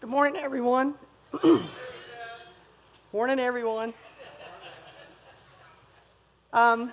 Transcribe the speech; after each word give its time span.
Good 0.00 0.08
morning, 0.08 0.40
everyone. 0.40 0.94
morning, 3.12 3.38
everyone. 3.38 3.92
Um, 6.54 6.90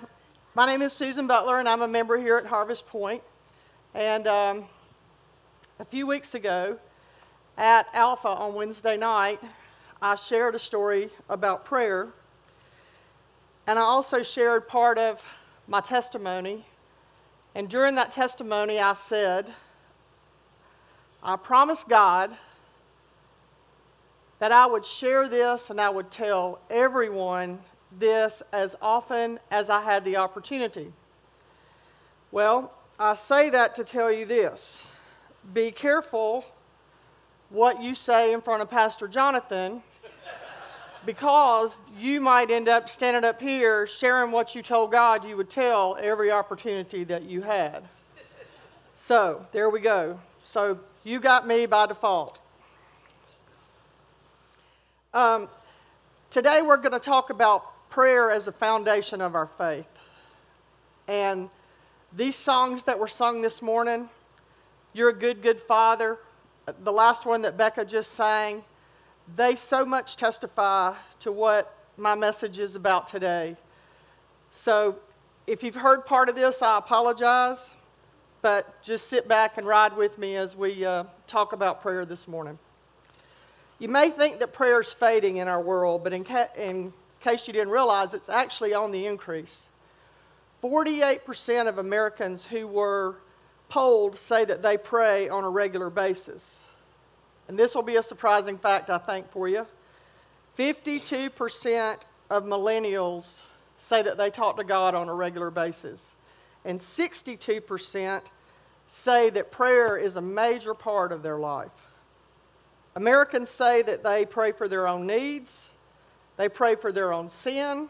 my 0.54 0.65
name 0.65 0.81
is 0.81 0.91
Susan 0.91 1.25
Butler, 1.25 1.57
and 1.59 1.70
I'm 1.70 1.81
a 1.81 1.88
member 1.88 2.17
here 2.17 2.35
at 2.35 2.46
Harvest 2.46 2.85
Point. 2.85 3.23
And 3.93 4.27
um, 4.27 4.66
a 5.80 5.85
few 5.85 6.05
weeks 6.05 6.34
ago 6.34 6.77
at 7.57 7.88
Alpha 7.93 8.27
on 8.27 8.55
Wednesday 8.55 8.98
night, 8.98 9.39
I 10.02 10.16
shared 10.16 10.53
a 10.55 10.59
story 10.59 11.09
about 11.30 11.63
prayer. 11.63 12.09
And 13.67 13.80
I 13.80 13.84
also 13.84 14.21
shared 14.21 14.67
part 14.67 14.98
of 14.98 15.23
my 15.66 15.80
testimony. 15.80 16.66
And 17.55 17.70
during 17.70 17.95
that 17.95 18.12
testimony, 18.12 18.81
I 18.81 18.95
said, 18.95 19.53
I 21.23 21.38
promised 21.38 21.88
God 21.88 22.38
that 24.40 24.52
I 24.52 24.66
would 24.66 24.86
share 24.86 25.27
this 25.27 25.70
and 25.70 25.82
I 25.82 25.90
would 25.90 26.12
tell 26.12 26.59
everyone 26.70 27.59
this 27.98 28.44
as 28.52 28.76
often 28.82 29.40
as 29.50 29.70
I 29.70 29.82
had 29.82 30.04
the 30.05 30.18
opportunity. 30.18 30.91
Well, 32.32 32.73
I 33.00 33.13
say 33.16 33.50
that 33.50 33.76
to 33.76 33.84
tell 33.84 34.12
you 34.12 34.26
this 34.26 34.84
be 35.54 35.72
careful 35.72 36.44
what 37.50 37.82
you 37.82 37.96
say 37.96 38.34
in 38.34 38.41
front 38.41 38.62
of 38.62 38.70
Pastor 38.70 39.08
Jonathan 39.08 39.82
because 41.05 41.77
you 41.98 42.20
might 42.20 42.52
end 42.52 42.68
up 42.68 42.90
standing 42.90 43.24
up 43.24 43.41
here 43.41 43.88
sharing 43.88 44.30
what 44.30 44.54
you 44.54 44.62
told 44.62 44.91
God 44.91 45.24
you 45.24 45.38
would 45.38 45.49
tell 45.49 45.98
every 46.02 46.32
opportunity 46.32 47.05
that 47.05 47.24
you 47.24 47.41
had. 47.41 47.84
So, 48.96 49.46
there 49.54 49.70
we 49.70 49.80
go. 49.80 50.20
So, 50.44 50.80
you 51.04 51.20
got 51.20 51.48
me 51.48 51.66
by 51.66 51.85
default. 51.85 52.40
Um, 55.13 55.48
today 56.32 56.62
we're 56.62 56.77
going 56.77 56.91
to 56.91 57.00
talk 57.00 57.30
about 57.30 57.90
prayer 57.90 58.30
as 58.30 58.48
a 58.48 58.52
foundation 58.52 59.22
of 59.22 59.36
our 59.36 59.48
faith. 59.58 59.88
And 61.08 61.50
these 62.12 62.36
songs 62.36 62.84
that 62.84 63.00
were 63.00 63.08
sung 63.08 63.41
this 63.41 63.62
morning, 63.62 64.09
You're 64.91 65.09
a 65.09 65.13
Good, 65.13 65.41
Good 65.41 65.62
Father, 65.62 66.18
the 66.84 66.91
last 66.91 67.25
one 67.25 67.41
that 67.44 67.56
Becca 67.56 67.85
just 67.85 68.16
sang, 68.16 68.63
they 69.38 69.56
so 69.56 69.85
much 69.85 70.18
testify 70.18 70.94
to 71.22 71.31
what 71.31 71.74
my 71.96 72.13
message 72.13 72.59
is 72.59 72.75
about 72.75 73.08
today. 73.08 73.56
So 74.52 74.97
if 75.47 75.63
you've 75.63 75.75
heard 75.75 76.06
part 76.06 76.28
of 76.28 76.35
this, 76.35 76.62
I 76.62 76.78
apologize, 76.78 77.72
but 78.41 78.84
just 78.84 79.08
sit 79.08 79.30
back 79.30 79.58
and 79.58 79.66
ride 79.66 79.96
with 79.96 80.18
me 80.18 80.35
as 80.35 80.58
we 80.58 80.84
uh, 80.84 81.06
talk 81.28 81.53
about 81.53 81.81
prayer 81.81 82.03
this 82.03 82.28
morning. 82.28 82.59
You 83.79 83.89
may 83.89 84.09
think 84.09 84.39
that 84.39 84.53
prayer 84.53 84.81
is 84.81 84.91
fading 84.91 85.38
in 85.38 85.47
our 85.47 85.61
world, 85.61 86.03
but 86.03 86.13
in, 86.13 86.23
ca- 86.23 86.50
in 86.57 86.94
case 87.19 87.47
you 87.47 87.53
didn't 87.53 87.69
realize, 87.69 88.13
it's 88.13 88.29
actually 88.29 88.73
on 88.73 88.91
the 88.91 89.06
increase. 89.06 89.67
48% 90.63 91.67
of 91.67 91.78
Americans 91.78 92.45
who 92.45 92.67
were 92.67 93.17
polled 93.69 94.17
say 94.17 94.45
that 94.45 94.63
they 94.63 94.78
pray 94.78 95.29
on 95.29 95.44
a 95.44 95.50
regular 95.50 95.89
basis. 95.89 96.61
And 97.47 97.57
this 97.57 97.75
will 97.75 97.83
be 97.83 97.97
a 97.97 98.03
surprising 98.03 98.57
fact, 98.57 98.89
I 98.89 98.97
think, 98.97 99.31
for 99.31 99.47
you. 99.47 99.67
52% 100.57 101.97
of 102.29 102.44
millennials 102.44 103.41
say 103.78 104.01
that 104.01 104.17
they 104.17 104.31
talk 104.31 104.57
to 104.57 104.63
God 104.63 104.95
on 104.95 105.07
a 105.07 105.13
regular 105.13 105.51
basis. 105.51 106.13
And 106.66 106.79
62% 106.79 108.22
say 108.88 109.29
that 109.29 109.51
prayer 109.51 109.97
is 109.97 110.16
a 110.16 110.22
major 110.22 110.73
part 110.73 111.11
of 111.11 111.22
their 111.22 111.38
life. 111.38 111.69
Americans 112.97 113.47
say 113.47 113.84
that 113.84 114.01
they 114.01 114.25
pray 114.25 114.51
for 114.51 114.67
their 114.67 114.88
own 114.88 115.06
needs, 115.06 115.69
they 116.35 116.49
pray 116.49 116.73
for 116.73 116.91
their 116.91 117.13
own 117.13 117.29
sin, 117.29 117.89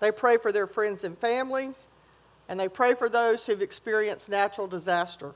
they 0.00 0.10
pray 0.10 0.36
for 0.36 0.52
their 0.52 0.66
friends 0.66 1.02
and 1.02 1.16
family, 1.16 1.70
and 2.46 2.60
they 2.60 2.68
pray 2.68 2.92
for 2.92 3.08
those 3.08 3.46
who've 3.46 3.62
experienced 3.62 4.28
natural 4.28 4.66
disaster. 4.66 5.32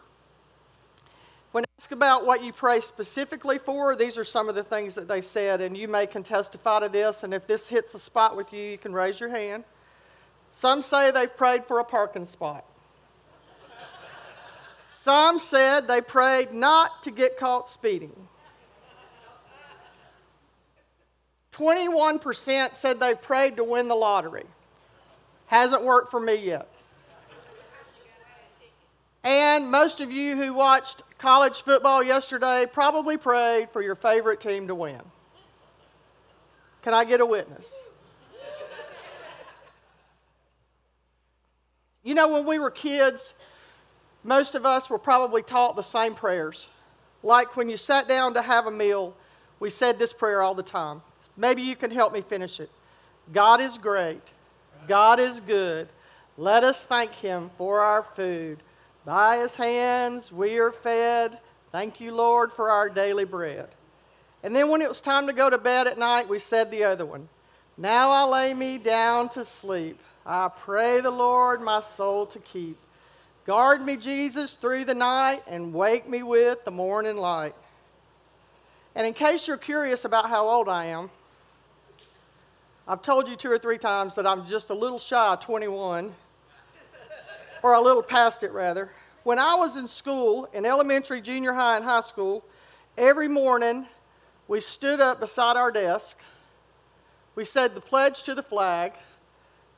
When 1.53 1.65
asked 1.79 1.93
about 1.93 2.27
what 2.27 2.45
you 2.45 2.53
pray 2.53 2.81
specifically 2.81 3.57
for, 3.57 3.97
these 3.97 4.19
are 4.19 4.25
some 4.25 4.51
of 4.51 4.55
the 4.55 4.63
things 4.63 4.95
that 4.97 5.09
they 5.09 5.23
said, 5.23 5.63
and 5.63 5.75
you 5.75 5.89
may 5.89 6.07
can 6.07 6.23
testify 6.23 6.81
to 6.81 6.91
this, 6.91 7.23
and 7.23 7.33
if 7.33 7.47
this 7.47 7.67
hits 7.67 7.95
a 7.95 7.99
spot 7.99 8.37
with 8.37 8.53
you, 8.53 8.63
you 8.63 8.77
can 8.77 8.93
raise 8.93 9.19
your 9.19 9.31
hand. 9.31 9.65
Some 10.51 10.83
say 10.83 11.11
they've 11.11 11.35
prayed 11.35 11.65
for 11.65 11.79
a 11.79 11.85
parking 11.85 12.27
spot. 12.27 12.67
Some 14.91 15.39
said 15.39 15.89
they 15.89 16.03
prayed 16.03 16.53
not 16.53 17.05
to 17.05 17.11
get 17.11 17.39
caught 17.39 17.71
speeding. 17.71 18.29
21% 21.53 22.77
said 22.77 22.99
they 22.99 23.15
prayed 23.15 23.57
to 23.57 23.65
win 23.65 23.89
the 23.89 23.95
lottery. 23.95 24.47
Hasn't 25.47 25.85
worked 25.85 26.11
for 26.11 26.21
me 26.21 26.35
yet. 26.37 26.69
And 29.25 29.71
most 29.71 30.01
of 30.01 30.11
you 30.11 30.37
who 30.37 30.55
watched 30.55 31.03
college 31.19 31.63
football 31.63 32.03
yesterday 32.03 32.67
probably 32.73 33.17
prayed 33.17 33.71
for 33.71 33.81
your 33.83 33.95
favorite 33.95 34.41
team 34.41 34.67
to 34.69 34.75
win. 34.75 35.01
Can 36.83 36.95
I 36.95 37.05
get 37.05 37.21
a 37.21 37.27
witness? 37.27 37.73
You 42.03 42.15
know, 42.15 42.33
when 42.33 42.47
we 42.47 42.59
were 42.59 42.71
kids, 42.71 43.35
most 44.25 44.57
of 44.57 44.67
us 44.67 44.91
were 44.91 44.99
probably 44.99 45.43
taught 45.43 45.77
the 45.77 45.83
same 45.83 46.15
prayers. 46.15 46.67
Like 47.23 47.57
when 47.57 47.71
you 47.71 47.77
sat 47.77 48.09
down 48.09 48.35
to 48.35 48.43
have 48.43 48.67
a 48.67 48.71
meal, 48.73 49.15
we 49.61 49.71
said 49.71 50.01
this 50.01 50.13
prayer 50.13 50.43
all 50.43 50.55
the 50.55 50.65
time. 50.65 51.03
Maybe 51.37 51.63
you 51.63 51.77
can 51.77 51.91
help 51.91 52.13
me 52.13 52.21
finish 52.21 52.61
it. 52.61 52.71
God 53.33 53.61
is 53.61 53.79
great. 53.79 54.23
God 54.89 55.21
is 55.21 55.41
good. 55.41 55.89
Let 56.37 56.65
us 56.65 56.85
thank 56.85 57.13
Him 57.13 57.51
for 57.57 57.81
our 57.81 58.03
food. 58.03 58.59
By 59.05 59.39
His 59.39 59.55
hands 59.55 60.33
we 60.33 60.59
are 60.59 60.73
fed. 60.73 61.39
Thank 61.71 62.01
you, 62.01 62.15
Lord, 62.15 62.53
for 62.53 62.71
our 62.71 62.89
daily 62.89 63.25
bread. 63.25 63.69
And 64.43 64.55
then 64.55 64.69
when 64.69 64.83
it 64.83 64.89
was 64.89 65.01
time 65.01 65.27
to 65.27 65.33
go 65.33 65.49
to 65.49 65.59
bed 65.59 65.87
at 65.87 65.99
night, 65.99 66.29
we 66.29 66.39
said 66.39 66.71
the 66.71 66.85
other 66.85 67.07
one. 67.07 67.29
Now 67.79 68.11
I 68.11 68.25
lay 68.25 68.55
me 68.55 68.79
down 68.79 69.29
to 69.31 69.45
sleep. 69.45 69.99
I 70.27 70.49
pray 70.49 71.01
the 71.01 71.11
Lord 71.11 71.63
my 71.63 71.81
soul 71.81 72.27
to 72.27 72.39
keep. 72.41 72.77
Guard 73.47 73.85
me, 73.85 73.97
Jesus, 73.97 74.55
through 74.55 74.85
the 74.85 74.95
night 74.95 75.43
and 75.47 75.75
wake 75.75 76.09
me 76.09 76.23
with 76.23 76.65
the 76.65 76.71
morning 76.71 77.17
light. 77.17 77.55
And 78.95 79.07
in 79.07 79.15
case 79.15 79.49
you're 79.49 79.57
curious 79.57 80.05
about 80.05 80.29
how 80.29 80.49
old 80.49 80.69
I 80.69 80.87
am, 80.87 81.11
I've 82.87 83.03
told 83.03 83.29
you 83.29 83.37
two 83.37 83.51
or 83.51 83.59
three 83.59 83.79
times 83.79 84.17
that 84.17 84.27
I'm 84.27 84.45
just 84.45 84.71
a 84.71 84.75
little 84.75 84.99
shy 84.99 85.33
of 85.35 85.41
21, 85.41 86.13
or 87.63 87.75
a 87.75 87.81
little 87.81 88.03
past 88.03 88.43
it, 88.43 88.51
rather. 88.51 88.91
When 89.23 89.39
I 89.39 89.55
was 89.55 89.77
in 89.77 89.87
school, 89.87 90.49
in 90.53 90.67
elementary, 90.67 91.21
junior 91.21 91.53
high, 91.53 91.77
and 91.77 91.85
high 91.85 92.01
school, 92.01 92.45
every 92.99 93.29
morning 93.29 93.87
we 94.49 94.61
stood 94.61 95.01
up 95.01 95.21
beside 95.21 95.57
our 95.57 95.71
desk. 95.71 96.19
We 97.37 97.45
said 97.45 97.77
the 97.77 97.81
pledge 97.81 98.25
to 98.25 98.35
the 98.35 98.43
flag. 98.43 98.95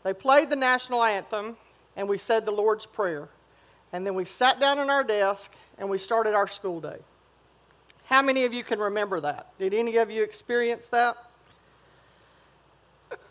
They 0.03 0.15
played 0.15 0.49
the 0.49 0.57
national 0.57 1.05
anthem, 1.05 1.59
and 1.97 2.09
we 2.09 2.17
said 2.17 2.47
the 2.47 2.53
Lord's 2.53 2.87
Prayer. 2.87 3.29
And 3.93 4.07
then 4.07 4.15
we 4.15 4.25
sat 4.25 4.59
down 4.59 4.79
at 4.79 4.89
our 4.89 5.05
desk 5.05 5.53
and 5.79 5.89
we 5.89 5.99
started 5.99 6.35
our 6.35 6.49
school 6.49 6.81
day. 6.81 6.99
How 8.07 8.23
many 8.23 8.45
of 8.45 8.53
you 8.53 8.65
can 8.65 8.79
remember 8.79 9.21
that? 9.21 9.57
Did 9.59 9.73
any 9.73 9.97
of 9.99 10.11
you 10.11 10.23
experience 10.23 10.89
that? 10.89 11.17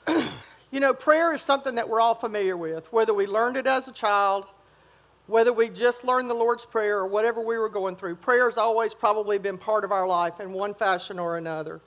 you 0.71 0.79
know, 0.79 0.93
prayer 0.93 1.33
is 1.33 1.41
something 1.41 1.75
that 1.75 1.87
we're 1.87 2.01
all 2.01 2.15
familiar 2.15 2.57
with, 2.57 2.91
whether 2.91 3.13
we 3.13 3.25
learned 3.27 3.57
it 3.57 3.67
as 3.67 3.87
a 3.87 3.91
child, 3.91 4.45
whether 5.27 5.53
we 5.53 5.69
just 5.69 6.03
learned 6.03 6.29
the 6.29 6.33
Lord's 6.33 6.65
Prayer, 6.65 6.99
or 6.99 7.07
whatever 7.07 7.41
we 7.41 7.57
were 7.57 7.69
going 7.69 7.95
through. 7.95 8.15
Prayer 8.15 8.45
has 8.45 8.57
always 8.57 8.93
probably 8.93 9.37
been 9.37 9.57
part 9.57 9.83
of 9.83 9.91
our 9.91 10.07
life 10.07 10.39
in 10.39 10.51
one 10.51 10.73
fashion 10.73 11.19
or 11.19 11.37
another. 11.37 11.79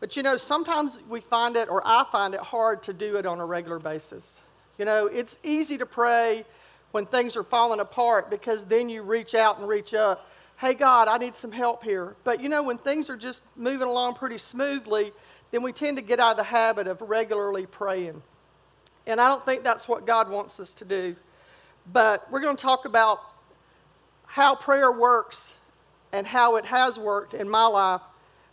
But 0.00 0.16
you 0.16 0.22
know, 0.22 0.36
sometimes 0.36 0.98
we 1.08 1.20
find 1.20 1.56
it, 1.56 1.68
or 1.68 1.82
I 1.86 2.04
find 2.10 2.34
it 2.34 2.40
hard 2.40 2.82
to 2.84 2.92
do 2.92 3.16
it 3.16 3.24
on 3.24 3.40
a 3.40 3.46
regular 3.46 3.78
basis. 3.78 4.38
You 4.78 4.84
know, 4.84 5.06
it's 5.06 5.38
easy 5.42 5.78
to 5.78 5.86
pray 5.86 6.44
when 6.90 7.06
things 7.06 7.36
are 7.36 7.44
falling 7.44 7.80
apart 7.80 8.30
because 8.30 8.64
then 8.66 8.88
you 8.88 9.02
reach 9.02 9.34
out 9.34 9.58
and 9.58 9.68
reach 9.68 9.94
up. 9.94 10.30
Hey, 10.56 10.74
God, 10.74 11.08
I 11.08 11.18
need 11.18 11.34
some 11.34 11.52
help 11.52 11.82
here. 11.82 12.16
But 12.22 12.42
you 12.42 12.48
know, 12.48 12.62
when 12.62 12.78
things 12.78 13.08
are 13.08 13.16
just 13.16 13.42
moving 13.56 13.88
along 13.88 14.14
pretty 14.14 14.38
smoothly, 14.38 15.12
then 15.54 15.62
we 15.62 15.72
tend 15.72 15.96
to 15.98 16.02
get 16.02 16.18
out 16.18 16.32
of 16.32 16.36
the 16.38 16.42
habit 16.42 16.88
of 16.88 17.00
regularly 17.00 17.64
praying. 17.64 18.20
And 19.06 19.20
I 19.20 19.28
don't 19.28 19.44
think 19.44 19.62
that's 19.62 19.86
what 19.86 20.04
God 20.04 20.28
wants 20.28 20.58
us 20.58 20.74
to 20.74 20.84
do. 20.84 21.14
But 21.92 22.28
we're 22.32 22.40
going 22.40 22.56
to 22.56 22.60
talk 22.60 22.86
about 22.86 23.20
how 24.26 24.56
prayer 24.56 24.90
works 24.90 25.52
and 26.10 26.26
how 26.26 26.56
it 26.56 26.64
has 26.64 26.98
worked 26.98 27.34
in 27.34 27.48
my 27.48 27.66
life. 27.66 28.00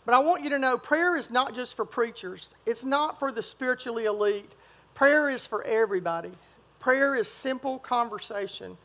But 0.04 0.14
I 0.14 0.20
want 0.20 0.44
you 0.44 0.50
to 0.50 0.60
know 0.60 0.78
prayer 0.78 1.16
is 1.16 1.28
not 1.28 1.56
just 1.56 1.74
for 1.74 1.84
preachers, 1.84 2.54
it's 2.66 2.84
not 2.84 3.18
for 3.18 3.32
the 3.32 3.42
spiritually 3.42 4.04
elite. 4.04 4.52
Prayer 4.94 5.28
is 5.28 5.44
for 5.44 5.64
everybody. 5.64 6.30
Prayer 6.78 7.16
is 7.16 7.26
simple 7.26 7.80
conversation. 7.80 8.78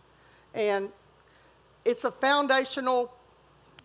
And 0.55 0.89
it's 1.85 2.03
a 2.03 2.09
foundational 2.09 3.13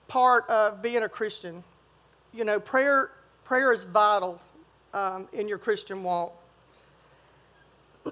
part 0.09 0.49
of 0.49 0.81
being 0.81 1.03
a 1.03 1.09
Christian. 1.11 1.63
you 2.33 2.47
know, 2.47 2.59
prayer, 2.59 3.11
prayer 3.53 3.71
is 3.71 3.85
vital 3.85 4.41
um, 4.95 5.29
in 5.35 5.47
your 5.47 5.59
Christian 5.59 6.03
walk. 6.03 6.33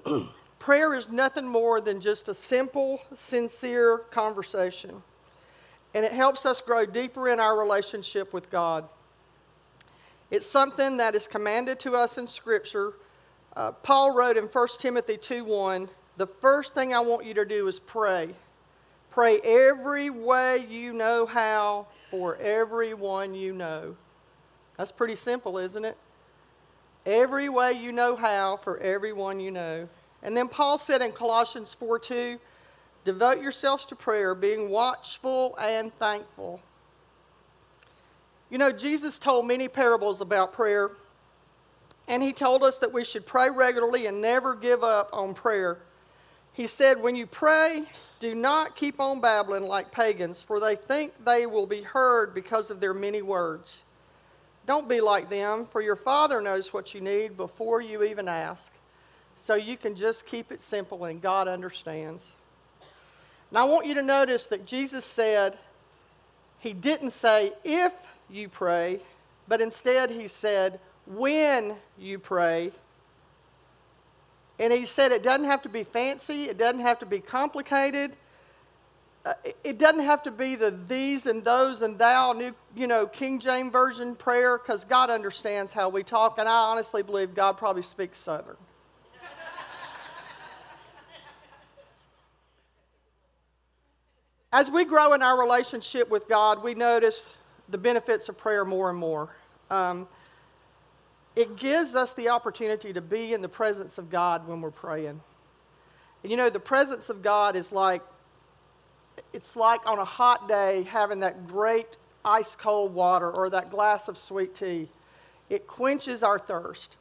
prayer 0.59 0.93
is 0.93 1.09
nothing 1.09 1.47
more 1.47 1.81
than 1.81 1.99
just 1.99 2.29
a 2.29 2.33
simple, 2.35 3.01
sincere 3.15 4.03
conversation. 4.11 5.01
And 5.95 6.05
it 6.05 6.11
helps 6.11 6.45
us 6.45 6.61
grow 6.61 6.85
deeper 6.85 7.27
in 7.27 7.39
our 7.39 7.57
relationship 7.57 8.33
with 8.33 8.51
God. 8.51 8.87
It's 10.29 10.45
something 10.45 10.97
that 10.97 11.15
is 11.15 11.27
commanded 11.27 11.79
to 11.79 11.95
us 11.95 12.19
in 12.19 12.27
Scripture. 12.27 12.93
Uh, 13.55 13.71
Paul 13.71 14.11
wrote 14.11 14.37
in 14.37 14.43
1 14.43 14.67
Timothy 14.77 15.17
2 15.17 15.43
1, 15.43 15.89
the 16.17 16.27
first 16.27 16.75
thing 16.75 16.93
I 16.93 16.99
want 16.99 17.25
you 17.25 17.33
to 17.33 17.45
do 17.45 17.67
is 17.67 17.79
pray. 17.79 18.29
Pray 19.09 19.39
every 19.39 20.11
way 20.11 20.67
you 20.69 20.93
know 20.93 21.25
how 21.25 21.87
for 22.11 22.35
everyone 22.35 23.33
you 23.33 23.53
know. 23.53 23.95
That's 24.81 24.91
pretty 24.91 25.15
simple, 25.15 25.59
isn't 25.59 25.85
it? 25.85 25.95
Every 27.05 27.49
way 27.49 27.73
you 27.73 27.91
know 27.91 28.15
how 28.15 28.57
for 28.63 28.79
everyone 28.79 29.39
you 29.39 29.51
know. 29.51 29.87
And 30.23 30.35
then 30.35 30.47
Paul 30.47 30.79
said 30.79 31.03
in 31.03 31.11
Colossians 31.11 31.75
4 31.79 31.99
2, 31.99 32.39
devote 33.05 33.39
yourselves 33.43 33.85
to 33.85 33.95
prayer, 33.95 34.33
being 34.33 34.69
watchful 34.69 35.55
and 35.61 35.93
thankful. 35.99 36.61
You 38.49 38.57
know, 38.57 38.71
Jesus 38.71 39.19
told 39.19 39.45
many 39.45 39.67
parables 39.67 40.19
about 40.19 40.51
prayer, 40.51 40.89
and 42.07 42.23
he 42.23 42.33
told 42.33 42.63
us 42.63 42.79
that 42.79 42.91
we 42.91 43.05
should 43.05 43.27
pray 43.27 43.51
regularly 43.51 44.07
and 44.07 44.19
never 44.19 44.55
give 44.55 44.83
up 44.83 45.11
on 45.13 45.35
prayer. 45.35 45.77
He 46.53 46.65
said, 46.65 46.99
When 46.99 47.15
you 47.15 47.27
pray, 47.27 47.83
do 48.19 48.33
not 48.33 48.75
keep 48.75 48.99
on 48.99 49.21
babbling 49.21 49.67
like 49.67 49.91
pagans, 49.91 50.41
for 50.41 50.59
they 50.59 50.75
think 50.75 51.23
they 51.23 51.45
will 51.45 51.67
be 51.67 51.83
heard 51.83 52.33
because 52.33 52.71
of 52.71 52.79
their 52.79 52.95
many 52.95 53.21
words. 53.21 53.83
Don't 54.65 54.87
be 54.87 55.01
like 55.01 55.29
them, 55.29 55.65
for 55.71 55.81
your 55.81 55.95
Father 55.95 56.41
knows 56.41 56.71
what 56.71 56.93
you 56.93 57.01
need 57.01 57.35
before 57.35 57.81
you 57.81 58.03
even 58.03 58.27
ask. 58.27 58.71
So 59.37 59.55
you 59.55 59.75
can 59.75 59.95
just 59.95 60.25
keep 60.25 60.51
it 60.51 60.61
simple, 60.61 61.05
and 61.05 61.21
God 61.21 61.47
understands. 61.47 62.27
Now, 63.51 63.65
I 63.65 63.69
want 63.69 63.85
you 63.85 63.95
to 63.95 64.03
notice 64.03 64.47
that 64.47 64.65
Jesus 64.65 65.03
said, 65.03 65.57
He 66.59 66.73
didn't 66.73 67.09
say, 67.09 67.53
if 67.63 67.91
you 68.29 68.47
pray, 68.49 69.01
but 69.47 69.61
instead 69.61 70.09
he 70.09 70.27
said, 70.27 70.79
when 71.05 71.75
you 71.97 72.19
pray. 72.19 72.71
And 74.59 74.71
he 74.71 74.85
said 74.85 75.11
it 75.11 75.23
doesn't 75.23 75.45
have 75.45 75.61
to 75.63 75.69
be 75.69 75.83
fancy, 75.83 76.45
it 76.45 76.57
doesn't 76.57 76.81
have 76.81 76.99
to 76.99 77.05
be 77.05 77.19
complicated. 77.19 78.13
Uh, 79.23 79.33
it 79.63 79.77
doesn't 79.77 80.01
have 80.01 80.23
to 80.23 80.31
be 80.31 80.55
the 80.55 80.73
these 80.87 81.27
and 81.27 81.43
those 81.43 81.83
and 81.83 81.97
thou, 81.99 82.33
new, 82.33 82.55
you 82.75 82.87
know, 82.87 83.05
King 83.05 83.39
James 83.39 83.71
Version 83.71 84.15
prayer, 84.15 84.57
because 84.57 84.83
God 84.83 85.11
understands 85.11 85.71
how 85.71 85.89
we 85.89 86.01
talk, 86.01 86.39
and 86.39 86.49
I 86.49 86.51
honestly 86.51 87.03
believe 87.03 87.35
God 87.35 87.53
probably 87.53 87.83
speaks 87.83 88.17
Southern. 88.17 88.57
As 94.53 94.69
we 94.69 94.83
grow 94.83 95.13
in 95.13 95.21
our 95.21 95.39
relationship 95.39 96.09
with 96.09 96.27
God, 96.27 96.61
we 96.61 96.73
notice 96.73 97.29
the 97.69 97.77
benefits 97.77 98.27
of 98.27 98.37
prayer 98.37 98.65
more 98.65 98.89
and 98.89 98.99
more. 98.99 99.29
Um, 99.69 100.09
it 101.37 101.55
gives 101.55 101.95
us 101.95 102.11
the 102.13 102.29
opportunity 102.29 102.91
to 102.91 103.01
be 103.01 103.33
in 103.33 103.41
the 103.41 103.47
presence 103.47 103.97
of 103.97 104.09
God 104.09 104.45
when 104.47 104.59
we're 104.59 104.71
praying. 104.71 105.21
And 106.23 106.31
you 106.31 106.35
know, 106.35 106.49
the 106.49 106.59
presence 106.59 107.09
of 107.09 107.21
God 107.21 107.55
is 107.55 107.71
like, 107.71 108.01
it's 109.33 109.55
like 109.55 109.85
on 109.85 109.99
a 109.99 110.05
hot 110.05 110.47
day 110.47 110.83
having 110.83 111.19
that 111.21 111.47
great 111.47 111.97
ice 112.23 112.55
cold 112.55 112.93
water 112.93 113.31
or 113.31 113.49
that 113.49 113.69
glass 113.69 114.07
of 114.07 114.17
sweet 114.17 114.55
tea. 114.55 114.89
It 115.49 115.67
quenches 115.67 116.23
our 116.23 116.39
thirst. 116.39 116.97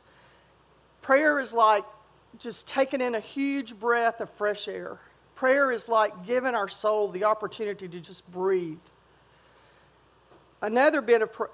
Prayer 1.03 1.39
is 1.39 1.53
like 1.53 1.85
just 2.39 2.67
taking 2.67 3.01
in 3.01 3.15
a 3.15 3.21
huge 3.21 3.79
breath 3.79 4.21
of 4.21 4.31
fresh 4.31 4.69
air. 4.69 4.99
Prayer 5.35 5.73
is 5.73 5.89
like 5.89 6.27
giving 6.27 6.55
our 6.55 6.69
soul 6.69 7.09
the 7.09 7.25
opportunity 7.25 7.89
to 7.89 8.01
just 8.01 8.31
breathe. 8.31 8.79
Another 10.63 11.03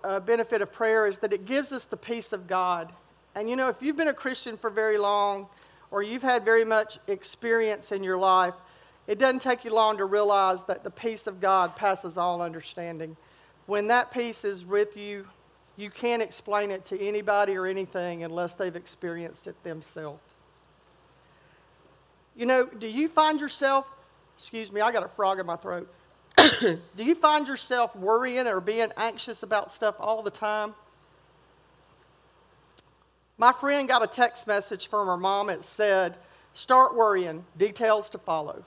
uh, 0.02 0.20
benefit 0.20 0.62
of 0.62 0.72
prayer 0.72 1.06
is 1.06 1.18
that 1.18 1.32
it 1.32 1.46
gives 1.46 1.72
us 1.72 1.84
the 1.84 1.96
peace 1.96 2.32
of 2.32 2.48
God. 2.48 2.92
And 3.34 3.48
you 3.48 3.54
know, 3.54 3.68
if 3.68 3.76
you've 3.80 3.96
been 3.96 4.08
a 4.08 4.14
Christian 4.14 4.56
for 4.56 4.70
very 4.70 4.98
long 4.98 5.46
or 5.90 6.02
you've 6.02 6.22
had 6.22 6.44
very 6.44 6.64
much 6.64 6.98
experience 7.06 7.92
in 7.92 8.02
your 8.02 8.16
life, 8.16 8.54
it 9.06 9.18
doesn't 9.18 9.42
take 9.42 9.64
you 9.64 9.72
long 9.72 9.96
to 9.98 10.04
realize 10.04 10.64
that 10.64 10.82
the 10.82 10.90
peace 10.90 11.26
of 11.26 11.40
God 11.40 11.76
passes 11.76 12.16
all 12.16 12.42
understanding. 12.42 13.16
When 13.66 13.88
that 13.88 14.12
peace 14.12 14.44
is 14.44 14.66
with 14.66 14.96
you, 14.96 15.26
you 15.76 15.90
can't 15.90 16.22
explain 16.22 16.70
it 16.70 16.84
to 16.86 17.00
anybody 17.00 17.54
or 17.54 17.66
anything 17.66 18.24
unless 18.24 18.54
they've 18.54 18.74
experienced 18.74 19.46
it 19.46 19.62
themselves. 19.62 20.22
You 22.34 22.46
know, 22.46 22.66
do 22.66 22.86
you 22.86 23.08
find 23.08 23.40
yourself, 23.40 23.86
excuse 24.36 24.72
me, 24.72 24.80
I 24.80 24.92
got 24.92 25.04
a 25.04 25.08
frog 25.08 25.38
in 25.38 25.46
my 25.46 25.56
throat. 25.56 25.88
Do 26.36 26.78
you 26.98 27.14
find 27.14 27.48
yourself 27.48 27.96
worrying 27.96 28.46
or 28.46 28.60
being 28.60 28.92
anxious 28.96 29.42
about 29.42 29.72
stuff 29.72 29.94
all 29.98 30.22
the 30.22 30.30
time? 30.30 30.74
My 33.38 33.52
friend 33.52 33.88
got 33.88 34.02
a 34.02 34.06
text 34.06 34.46
message 34.46 34.88
from 34.88 35.06
her 35.06 35.16
mom. 35.16 35.48
It 35.48 35.64
said, 35.64 36.18
Start 36.52 36.94
worrying, 36.94 37.44
details 37.56 38.10
to 38.10 38.18
follow. 38.18 38.64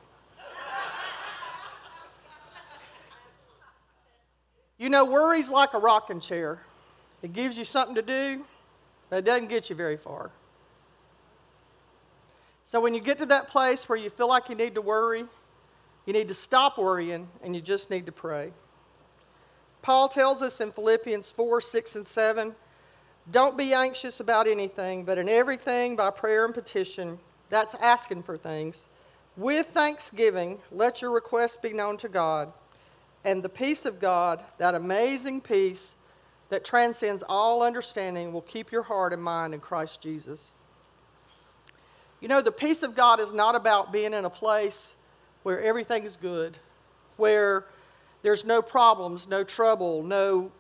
You 4.80 4.90
know, 4.90 5.06
worry's 5.06 5.50
like 5.50 5.76
a 5.76 5.78
rocking 5.78 6.20
chair. 6.20 6.60
It 7.22 7.34
gives 7.34 7.58
you 7.58 7.66
something 7.66 7.96
to 7.96 8.02
do, 8.02 8.46
but 9.10 9.18
it 9.18 9.26
doesn't 9.26 9.50
get 9.50 9.70
you 9.70 9.76
very 9.76 9.98
far. 9.98 10.32
So 12.64 12.80
when 12.80 12.94
you 12.94 13.02
get 13.02 13.18
to 13.20 13.26
that 13.28 13.50
place 13.50 13.90
where 13.90 13.98
you 13.98 14.10
feel 14.10 14.30
like 14.30 14.48
you 14.48 14.56
need 14.56 14.76
to 14.76 14.82
worry, 14.82 15.26
you 16.06 16.14
need 16.14 16.30
to 16.30 16.34
stop 16.34 16.78
worrying 16.78 17.28
and 17.44 17.56
you 17.56 17.62
just 17.62 17.90
need 17.90 18.06
to 18.06 18.12
pray. 18.12 18.52
Paul 19.82 20.08
tells 20.10 20.42
us 20.42 20.62
in 20.62 20.72
Philippians 20.72 21.30
4 21.30 21.62
6 21.62 21.96
and 21.98 22.08
7 22.08 22.56
don't 23.32 23.58
be 23.58 23.74
anxious 23.74 24.20
about 24.20 24.48
anything, 24.48 25.04
but 25.04 25.18
in 25.18 25.30
everything 25.30 25.96
by 25.96 26.10
prayer 26.10 26.46
and 26.46 26.54
petition, 26.54 27.20
that's 27.50 27.76
asking 27.76 28.24
for 28.24 28.38
things. 28.38 28.86
With 29.38 29.68
thanksgiving, 29.68 30.58
let 30.72 31.02
your 31.02 31.12
requests 31.12 31.58
be 31.58 31.72
known 31.72 31.98
to 31.98 32.10
God. 32.10 32.52
And 33.26 33.44
the 33.44 33.50
peace 33.50 33.86
of 33.86 34.00
God, 34.00 34.44
that 34.58 34.76
amazing 34.76 35.42
peace 35.42 35.96
that 36.50 36.64
transcends 36.64 37.24
all 37.28 37.62
understanding, 37.62 38.34
will 38.34 38.42
keep 38.42 38.72
your 38.72 38.82
heart 38.84 39.14
and 39.14 39.22
mind 39.22 39.54
in 39.54 39.60
Christ 39.60 40.02
Jesus. 40.02 40.52
You 42.22 42.28
know, 42.28 42.42
the 42.42 42.52
peace 42.52 42.84
of 42.84 42.96
God 42.96 43.20
is 43.20 43.32
not 43.32 43.56
about 43.56 43.92
being 43.92 44.14
in 44.14 44.26
a 44.26 44.30
place 44.30 44.94
where 45.44 45.62
everything 45.62 46.04
is 46.04 46.18
good, 46.18 46.58
where 47.18 47.66
there's 48.22 48.44
no 48.44 48.62
problems, 48.62 49.28
no 49.28 49.44
trouble, 49.44 50.04
no 50.04 50.52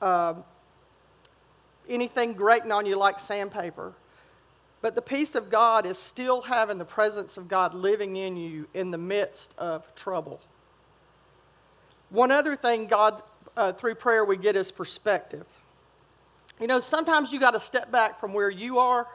uh, 0.00 0.34
anything 1.88 2.32
grating 2.32 2.72
on 2.72 2.86
you 2.86 2.96
like 2.96 3.20
sandpaper. 3.20 3.92
But 4.80 4.94
the 4.94 5.02
peace 5.02 5.34
of 5.34 5.50
God 5.50 5.84
is 5.84 5.98
still 5.98 6.40
having 6.40 6.78
the 6.78 6.84
presence 6.84 7.36
of 7.36 7.48
God 7.48 7.74
living 7.74 8.16
in 8.16 8.36
you 8.36 8.66
in 8.72 8.90
the 8.90 8.98
midst 8.98 9.54
of 9.58 9.94
trouble. 9.94 10.40
One 12.10 12.30
other 12.30 12.56
thing, 12.56 12.86
God, 12.86 13.22
uh, 13.56 13.72
through 13.72 13.94
prayer, 13.94 14.24
we 14.24 14.36
get 14.36 14.56
is 14.56 14.70
perspective. 14.70 15.46
You 16.60 16.66
know, 16.66 16.80
sometimes 16.80 17.32
you 17.32 17.40
got 17.40 17.52
to 17.52 17.60
step 17.60 17.90
back 17.90 18.20
from 18.20 18.34
where 18.34 18.50
you 18.50 18.78
are 18.78 19.06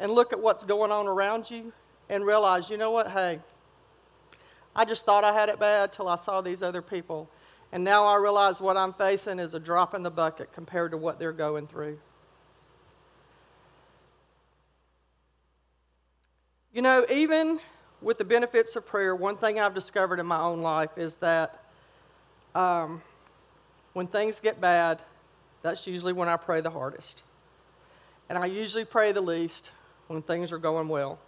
and 0.00 0.12
look 0.12 0.32
at 0.32 0.40
what's 0.40 0.64
going 0.64 0.90
on 0.90 1.06
around 1.06 1.50
you 1.50 1.72
and 2.10 2.26
realize, 2.26 2.68
you 2.68 2.76
know 2.76 2.90
what, 2.90 3.10
hey, 3.10 3.38
I 4.76 4.84
just 4.84 5.06
thought 5.06 5.24
I 5.24 5.32
had 5.32 5.48
it 5.48 5.58
bad 5.58 5.92
till 5.92 6.08
I 6.08 6.16
saw 6.16 6.40
these 6.40 6.62
other 6.62 6.82
people. 6.82 7.30
And 7.72 7.82
now 7.82 8.04
I 8.04 8.16
realize 8.16 8.60
what 8.60 8.76
I'm 8.76 8.92
facing 8.92 9.38
is 9.38 9.54
a 9.54 9.60
drop 9.60 9.94
in 9.94 10.02
the 10.02 10.10
bucket 10.10 10.52
compared 10.52 10.90
to 10.90 10.96
what 10.96 11.18
they're 11.18 11.32
going 11.32 11.66
through. 11.66 11.98
You 16.72 16.82
know, 16.82 17.06
even 17.08 17.60
with 18.02 18.18
the 18.18 18.24
benefits 18.24 18.76
of 18.76 18.84
prayer, 18.84 19.14
one 19.14 19.36
thing 19.36 19.58
I've 19.60 19.74
discovered 19.74 20.18
in 20.18 20.26
my 20.26 20.40
own 20.40 20.60
life 20.60 20.90
is 20.96 21.14
that 21.16 21.63
um, 22.54 23.02
when 23.92 24.06
things 24.06 24.40
get 24.40 24.60
bad, 24.60 25.02
that's 25.62 25.86
usually 25.86 26.12
when 26.12 26.28
I 26.28 26.36
pray 26.36 26.60
the 26.60 26.70
hardest. 26.70 27.22
And 28.28 28.38
I 28.38 28.46
usually 28.46 28.84
pray 28.84 29.12
the 29.12 29.20
least 29.20 29.70
when 30.08 30.22
things 30.22 30.52
are 30.52 30.58
going 30.58 30.88
well. 30.88 31.18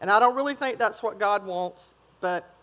And 0.00 0.10
I 0.10 0.18
don't 0.18 0.34
really 0.34 0.54
think 0.54 0.78
that's 0.78 1.02
what 1.02 1.18
God 1.18 1.44
wants 1.44 1.94
but 2.20 2.54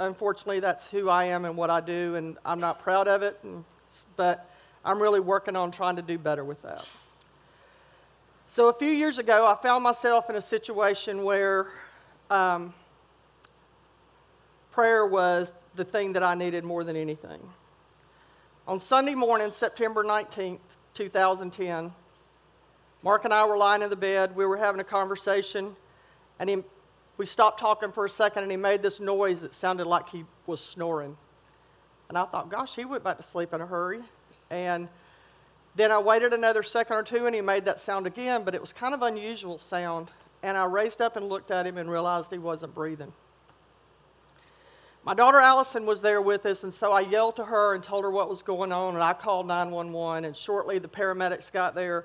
unfortunately, 0.00 0.60
that's 0.60 0.86
who 0.90 1.08
I 1.08 1.24
am 1.24 1.44
and 1.44 1.56
what 1.56 1.70
I 1.70 1.80
do, 1.80 2.16
and 2.16 2.36
I'm 2.44 2.60
not 2.60 2.78
proud 2.80 3.08
of 3.08 3.22
it, 3.22 3.38
and, 3.42 3.64
but 4.16 4.50
I'm 4.84 5.00
really 5.00 5.20
working 5.20 5.54
on 5.54 5.70
trying 5.70 5.96
to 5.96 6.02
do 6.02 6.18
better 6.18 6.44
with 6.44 6.62
that. 6.62 6.86
So, 8.48 8.68
a 8.68 8.72
few 8.72 8.90
years 8.90 9.18
ago, 9.18 9.46
I 9.46 9.54
found 9.62 9.84
myself 9.84 10.28
in 10.28 10.36
a 10.36 10.42
situation 10.42 11.22
where 11.22 11.68
um, 12.30 12.74
prayer 14.72 15.06
was 15.06 15.52
the 15.76 15.84
thing 15.84 16.14
that 16.14 16.22
I 16.22 16.34
needed 16.34 16.64
more 16.64 16.82
than 16.82 16.96
anything. 16.96 17.40
On 18.66 18.80
Sunday 18.80 19.14
morning, 19.14 19.52
September 19.52 20.02
19th, 20.02 20.58
2010, 20.94 21.92
Mark 23.02 23.24
and 23.24 23.34
I 23.34 23.44
were 23.44 23.56
lying 23.56 23.82
in 23.82 23.90
the 23.90 23.96
bed. 23.96 24.34
We 24.34 24.46
were 24.46 24.56
having 24.56 24.80
a 24.80 24.84
conversation, 24.84 25.74
and 26.38 26.48
he, 26.48 26.58
we 27.16 27.26
stopped 27.26 27.60
talking 27.60 27.92
for 27.92 28.06
a 28.06 28.10
second, 28.10 28.42
and 28.42 28.50
he 28.50 28.56
made 28.56 28.82
this 28.82 29.00
noise 29.00 29.40
that 29.42 29.52
sounded 29.52 29.86
like 29.86 30.08
he 30.08 30.24
was 30.46 30.60
snoring. 30.60 31.16
And 32.08 32.16
I 32.16 32.24
thought, 32.24 32.50
gosh, 32.50 32.74
he 32.74 32.84
went 32.84 33.04
back 33.04 33.16
to 33.16 33.22
sleep 33.22 33.52
in 33.52 33.60
a 33.60 33.66
hurry. 33.66 34.00
And 34.50 34.88
then 35.74 35.90
I 35.90 35.98
waited 35.98 36.32
another 36.32 36.62
second 36.62 36.96
or 36.96 37.02
two, 37.02 37.26
and 37.26 37.34
he 37.34 37.40
made 37.40 37.64
that 37.64 37.80
sound 37.80 38.06
again, 38.06 38.44
but 38.44 38.54
it 38.54 38.60
was 38.60 38.72
kind 38.72 38.94
of 38.94 39.02
unusual 39.02 39.58
sound. 39.58 40.10
And 40.42 40.56
I 40.56 40.64
raised 40.64 41.00
up 41.00 41.16
and 41.16 41.28
looked 41.28 41.50
at 41.50 41.66
him 41.66 41.78
and 41.78 41.90
realized 41.90 42.30
he 42.30 42.38
wasn't 42.38 42.74
breathing. 42.74 43.12
My 45.04 45.14
daughter 45.14 45.40
Allison 45.40 45.84
was 45.84 46.00
there 46.00 46.22
with 46.22 46.46
us, 46.46 46.62
and 46.62 46.72
so 46.72 46.92
I 46.92 47.00
yelled 47.00 47.34
to 47.36 47.44
her 47.44 47.74
and 47.74 47.82
told 47.82 48.04
her 48.04 48.10
what 48.10 48.28
was 48.28 48.40
going 48.42 48.70
on, 48.70 48.94
and 48.94 49.02
I 49.02 49.12
called 49.12 49.48
911. 49.48 50.24
And 50.24 50.36
shortly, 50.36 50.78
the 50.78 50.86
paramedics 50.86 51.50
got 51.52 51.74
there, 51.74 52.04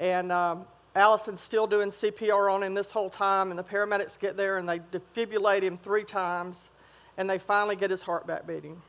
and 0.00 0.30
um, 0.30 0.66
Allison's 0.94 1.40
still 1.40 1.66
doing 1.66 1.90
CPR 1.90 2.52
on 2.52 2.62
him 2.62 2.74
this 2.74 2.90
whole 2.90 3.10
time. 3.10 3.50
And 3.50 3.58
the 3.58 3.64
paramedics 3.64 4.18
get 4.18 4.36
there 4.36 4.58
and 4.58 4.68
they 4.68 4.80
defibrillate 4.80 5.62
him 5.62 5.78
three 5.78 6.04
times, 6.04 6.70
and 7.16 7.28
they 7.28 7.38
finally 7.38 7.76
get 7.76 7.90
his 7.90 8.02
heart 8.02 8.26
back 8.26 8.46
beating. 8.46 8.80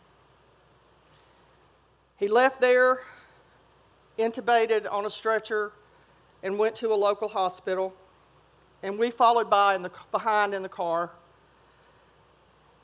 He 2.18 2.28
left 2.28 2.60
there, 2.60 3.00
intubated 4.20 4.92
on 4.92 5.06
a 5.06 5.10
stretcher, 5.10 5.72
and 6.44 6.58
went 6.58 6.76
to 6.78 6.94
a 6.94 6.96
local 6.96 7.28
hospital. 7.28 7.94
And 8.84 8.98
we 8.98 9.12
followed 9.12 9.50
by 9.50 9.76
in 9.76 9.84
the, 9.84 9.92
behind 10.12 10.54
in 10.54 10.64
the 10.64 10.70
car. 10.70 11.12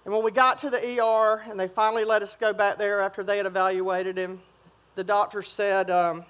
And 0.08 0.16
when 0.16 0.24
we 0.24 0.32
got 0.32 0.60
to 0.60 0.70
the 0.70 1.02
ER 1.02 1.44
and 1.50 1.60
they 1.60 1.68
finally 1.68 2.06
let 2.06 2.24
us 2.24 2.38
go 2.38 2.54
back 2.54 2.78
there 2.78 3.02
after 3.02 3.26
they 3.26 3.36
had 3.36 3.46
evaluated 3.46 4.18
him, 4.18 4.40
the 4.96 5.04
doctor 5.04 5.42
said, 5.42 5.92
um, 5.92 6.24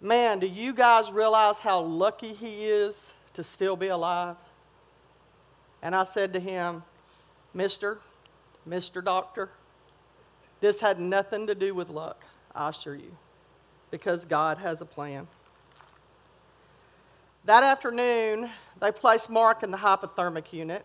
Man, 0.00 0.40
do 0.40 0.48
you 0.48 0.74
guys 0.74 1.12
realize 1.12 1.60
how 1.60 1.78
lucky 1.78 2.32
he 2.32 2.64
is 2.64 3.12
to 3.34 3.44
still 3.44 3.76
be 3.76 3.86
alive? 3.86 4.34
And 5.82 5.94
I 5.94 6.02
said 6.02 6.32
to 6.32 6.40
him, 6.40 6.82
Mister, 7.54 8.00
Mr. 8.68 9.04
Doctor, 9.04 9.48
this 10.60 10.80
had 10.80 10.98
nothing 10.98 11.46
to 11.46 11.54
do 11.54 11.76
with 11.76 11.90
luck, 11.90 12.24
I 12.56 12.70
assure 12.70 12.96
you, 12.96 13.16
because 13.92 14.24
God 14.24 14.58
has 14.58 14.80
a 14.80 14.84
plan. 14.84 15.28
That 17.44 17.62
afternoon, 17.62 18.50
they 18.80 18.90
placed 18.90 19.30
Mark 19.30 19.62
in 19.62 19.70
the 19.70 19.78
hypothermic 19.78 20.52
unit. 20.52 20.84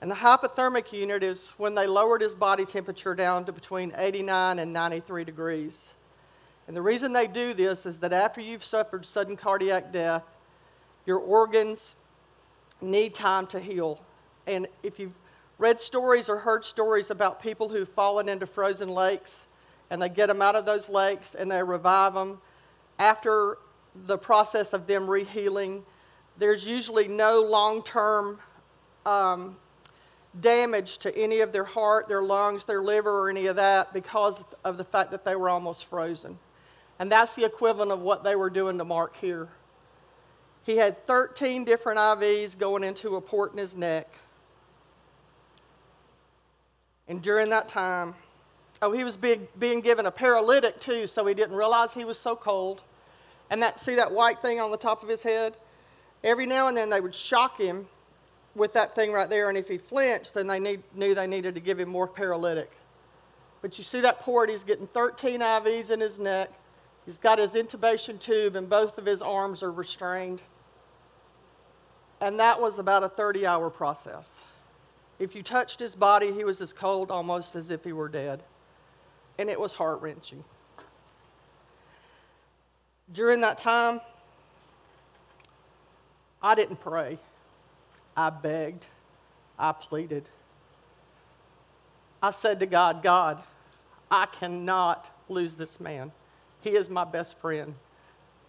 And 0.00 0.10
the 0.10 0.14
hypothermic 0.14 0.92
unit 0.92 1.22
is 1.22 1.52
when 1.56 1.74
they 1.74 1.86
lowered 1.86 2.20
his 2.20 2.34
body 2.34 2.64
temperature 2.64 3.14
down 3.14 3.44
to 3.46 3.52
between 3.52 3.92
89 3.96 4.60
and 4.60 4.72
93 4.72 5.24
degrees. 5.24 5.88
And 6.68 6.76
the 6.76 6.82
reason 6.82 7.12
they 7.12 7.26
do 7.26 7.52
this 7.52 7.84
is 7.86 7.98
that 7.98 8.12
after 8.12 8.40
you've 8.40 8.62
suffered 8.62 9.04
sudden 9.04 9.36
cardiac 9.36 9.92
death, 9.92 10.22
your 11.04 11.18
organs 11.18 11.94
need 12.80 13.14
time 13.14 13.46
to 13.48 13.58
heal. 13.58 14.00
And 14.46 14.68
if 14.82 14.98
you've 15.00 15.14
read 15.58 15.80
stories 15.80 16.28
or 16.28 16.38
heard 16.38 16.64
stories 16.64 17.10
about 17.10 17.42
people 17.42 17.68
who've 17.68 17.88
fallen 17.88 18.28
into 18.28 18.46
frozen 18.46 18.90
lakes 18.90 19.46
and 19.90 20.00
they 20.00 20.08
get 20.08 20.26
them 20.26 20.42
out 20.42 20.54
of 20.54 20.64
those 20.64 20.88
lakes 20.88 21.34
and 21.34 21.50
they 21.50 21.62
revive 21.62 22.14
them, 22.14 22.40
after 22.98 23.58
the 24.06 24.18
process 24.18 24.72
of 24.72 24.86
them 24.86 25.06
rehealing, 25.06 25.82
there's 26.38 26.64
usually 26.64 27.08
no 27.08 27.40
long 27.40 27.82
term 27.82 28.38
um, 29.06 29.56
damage 30.40 30.98
to 30.98 31.16
any 31.16 31.40
of 31.40 31.52
their 31.52 31.64
heart, 31.64 32.08
their 32.08 32.22
lungs, 32.22 32.64
their 32.64 32.82
liver, 32.82 33.20
or 33.20 33.30
any 33.30 33.46
of 33.46 33.56
that 33.56 33.92
because 33.92 34.42
of 34.64 34.76
the 34.76 34.84
fact 34.84 35.10
that 35.10 35.24
they 35.24 35.36
were 35.36 35.48
almost 35.48 35.86
frozen. 35.86 36.38
And 36.98 37.10
that's 37.10 37.34
the 37.34 37.44
equivalent 37.44 37.92
of 37.92 38.00
what 38.00 38.24
they 38.24 38.36
were 38.36 38.50
doing 38.50 38.78
to 38.78 38.84
Mark 38.84 39.16
here. 39.16 39.48
He 40.64 40.76
had 40.76 41.06
13 41.06 41.64
different 41.64 41.98
IVs 41.98 42.58
going 42.58 42.84
into 42.84 43.16
a 43.16 43.20
port 43.20 43.52
in 43.52 43.58
his 43.58 43.74
neck. 43.74 44.08
And 47.06 47.22
during 47.22 47.48
that 47.50 47.68
time, 47.68 48.14
oh, 48.82 48.92
he 48.92 49.02
was 49.02 49.16
being, 49.16 49.48
being 49.58 49.80
given 49.80 50.04
a 50.06 50.10
paralytic 50.10 50.80
too, 50.80 51.06
so 51.06 51.24
he 51.24 51.34
didn't 51.34 51.56
realize 51.56 51.94
he 51.94 52.04
was 52.04 52.18
so 52.18 52.36
cold. 52.36 52.82
And 53.48 53.62
that, 53.62 53.80
see 53.80 53.94
that 53.94 54.12
white 54.12 54.42
thing 54.42 54.60
on 54.60 54.70
the 54.70 54.76
top 54.76 55.02
of 55.02 55.08
his 55.08 55.22
head? 55.22 55.56
Every 56.22 56.44
now 56.44 56.68
and 56.68 56.76
then 56.76 56.90
they 56.90 57.00
would 57.00 57.14
shock 57.14 57.58
him 57.58 57.86
with 58.58 58.72
that 58.74 58.94
thing 58.94 59.12
right 59.12 59.28
there, 59.28 59.48
and 59.48 59.56
if 59.56 59.68
he 59.68 59.78
flinched, 59.78 60.34
then 60.34 60.46
they 60.46 60.58
need, 60.58 60.82
knew 60.94 61.14
they 61.14 61.26
needed 61.26 61.54
to 61.54 61.60
give 61.60 61.78
him 61.80 61.88
more 61.88 62.06
paralytic. 62.06 62.70
But 63.62 63.78
you 63.78 63.84
see 63.84 64.00
that 64.00 64.20
port, 64.20 64.50
he's 64.50 64.64
getting 64.64 64.86
13 64.88 65.40
IVs 65.40 65.90
in 65.90 66.00
his 66.00 66.18
neck. 66.18 66.50
He's 67.06 67.18
got 67.18 67.38
his 67.38 67.54
intubation 67.54 68.20
tube, 68.20 68.54
and 68.54 68.68
both 68.68 68.98
of 68.98 69.06
his 69.06 69.22
arms 69.22 69.62
are 69.62 69.72
restrained. 69.72 70.42
And 72.20 72.38
that 72.38 72.60
was 72.60 72.78
about 72.78 73.04
a 73.04 73.08
30 73.08 73.46
hour 73.46 73.70
process. 73.70 74.40
If 75.18 75.34
you 75.34 75.42
touched 75.42 75.80
his 75.80 75.94
body, 75.94 76.32
he 76.32 76.44
was 76.44 76.60
as 76.60 76.72
cold 76.72 77.10
almost 77.10 77.56
as 77.56 77.70
if 77.70 77.82
he 77.82 77.92
were 77.92 78.08
dead. 78.08 78.42
And 79.38 79.48
it 79.48 79.58
was 79.58 79.72
heart 79.72 80.00
wrenching. 80.00 80.44
During 83.12 83.40
that 83.40 83.58
time, 83.58 84.00
I 86.42 86.54
didn't 86.54 86.80
pray. 86.80 87.18
I 88.18 88.30
begged. 88.30 88.84
I 89.56 89.70
pleaded. 89.70 90.28
I 92.20 92.32
said 92.32 92.58
to 92.58 92.66
God, 92.66 93.00
God, 93.00 93.40
I 94.10 94.26
cannot 94.26 95.06
lose 95.28 95.54
this 95.54 95.78
man. 95.78 96.10
He 96.60 96.70
is 96.70 96.90
my 96.90 97.04
best 97.04 97.38
friend. 97.38 97.76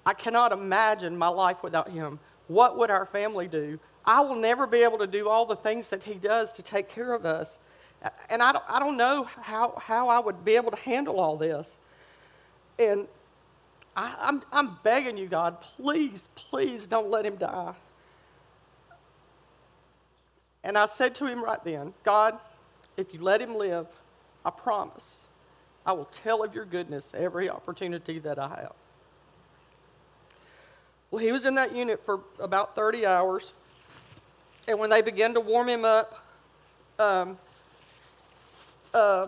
I 0.07 0.15
cannot 0.15 0.51
imagine 0.51 1.15
my 1.15 1.27
life 1.27 1.57
without 1.61 1.91
him. 1.91 2.19
What 2.47 2.79
would 2.79 2.89
our 2.89 3.05
family 3.05 3.47
do? 3.47 3.79
I 4.05 4.21
will 4.21 4.37
never 4.37 4.65
be 4.65 4.79
able 4.79 4.97
to 4.97 5.05
do 5.05 5.29
all 5.29 5.45
the 5.45 5.55
things 5.55 5.87
that 5.89 6.01
he 6.01 6.15
does 6.15 6.51
to 6.53 6.63
take 6.63 6.89
care 6.89 7.13
of 7.13 7.27
us. 7.27 7.59
And 8.31 8.41
I 8.41 8.53
don't, 8.53 8.65
I 8.67 8.79
don't 8.79 8.97
know 8.97 9.25
how, 9.25 9.75
how 9.77 10.09
I 10.09 10.17
would 10.17 10.43
be 10.43 10.55
able 10.55 10.71
to 10.71 10.77
handle 10.77 11.19
all 11.19 11.37
this. 11.37 11.75
And 12.79 13.07
I, 13.95 14.15
I'm, 14.19 14.41
I'm 14.51 14.79
begging 14.81 15.15
you, 15.15 15.27
God, 15.27 15.61
please, 15.61 16.27
please 16.33 16.87
don't 16.87 17.11
let 17.11 17.23
him 17.23 17.35
die. 17.35 17.75
And 20.63 20.77
I 20.77 20.85
said 20.85 21.15
to 21.15 21.25
him 21.25 21.43
right 21.43 21.63
then, 21.63 21.93
God, 22.03 22.37
if 22.97 23.13
you 23.13 23.21
let 23.21 23.41
him 23.41 23.55
live, 23.55 23.87
I 24.43 24.49
promise 24.49 25.19
I 25.85 25.93
will 25.93 26.05
tell 26.05 26.43
of 26.43 26.53
your 26.53 26.65
goodness 26.65 27.07
every 27.13 27.49
opportunity 27.49 28.19
that 28.19 28.37
I 28.37 28.49
have. 28.49 28.73
Well, 31.11 31.23
he 31.23 31.31
was 31.31 31.45
in 31.45 31.55
that 31.55 31.75
unit 31.75 32.01
for 32.05 32.19
about 32.39 32.75
30 32.75 33.05
hours. 33.05 33.53
And 34.67 34.77
when 34.77 34.89
they 34.89 35.01
began 35.01 35.33
to 35.33 35.39
warm 35.39 35.67
him 35.67 35.83
up, 35.83 36.23
um, 36.99 37.37
uh, 38.93 39.27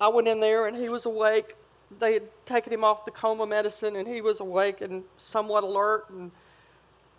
I 0.00 0.08
went 0.08 0.28
in 0.28 0.40
there 0.40 0.66
and 0.66 0.76
he 0.76 0.88
was 0.88 1.04
awake. 1.04 1.56
They 1.98 2.14
had 2.14 2.22
taken 2.46 2.72
him 2.72 2.84
off 2.84 3.04
the 3.04 3.10
coma 3.10 3.46
medicine 3.46 3.96
and 3.96 4.08
he 4.08 4.22
was 4.22 4.40
awake 4.40 4.80
and 4.80 5.04
somewhat 5.18 5.64
alert. 5.64 6.08
And 6.08 6.30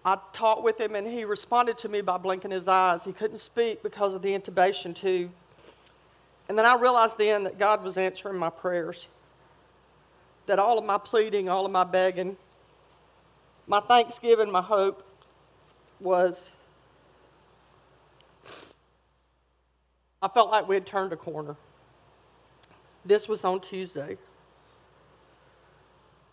I 0.06 0.18
talked 0.34 0.64
with 0.64 0.80
him 0.80 0.96
and 0.96 1.08
he 1.08 1.24
responded 1.24 1.78
to 1.80 1.90
me 1.90 2.02
by 2.02 2.18
blinking 2.18 2.52
his 2.52 2.68
eyes. 2.68 3.06
He 3.06 3.14
couldn't 3.14 3.38
speak 3.38 3.84
because 3.84 4.14
of 4.14 4.22
the 4.22 4.30
intubation 4.38 4.96
too. 4.96 5.30
And 6.50 6.58
then 6.58 6.66
I 6.66 6.76
realized 6.76 7.18
then 7.18 7.44
that 7.44 7.58
God 7.58 7.84
was 7.84 7.98
answering 7.98 8.38
my 8.38 8.50
prayers. 8.50 9.08
That 10.46 10.60
all 10.60 10.78
of 10.78 10.84
my 10.84 10.98
pleading, 10.98 11.48
all 11.48 11.66
of 11.66 11.72
my 11.72 11.86
begging, 11.86 12.36
my 13.66 13.80
thanksgiving, 13.80 14.52
my 14.52 14.62
hope 14.62 15.08
was 16.02 16.52
I 20.22 20.30
felt 20.30 20.50
like 20.50 20.68
we 20.70 20.76
had 20.76 20.86
turned 20.86 21.12
a 21.12 21.18
corner. 21.18 21.56
This 23.06 23.28
was 23.28 23.44
on 23.44 23.60
Tuesday. 23.60 24.18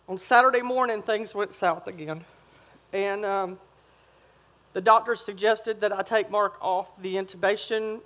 On 0.07 0.17
Saturday 0.17 0.61
morning, 0.61 1.01
things 1.01 1.35
went 1.35 1.53
south 1.53 1.87
again. 1.87 2.23
And 2.93 3.25
um, 3.25 3.59
the 4.73 4.81
doctor 4.81 5.15
suggested 5.15 5.81
that 5.81 5.91
I 5.91 6.01
take 6.01 6.29
Mark 6.29 6.57
off 6.61 6.89
the 7.01 7.15
intubation 7.15 8.01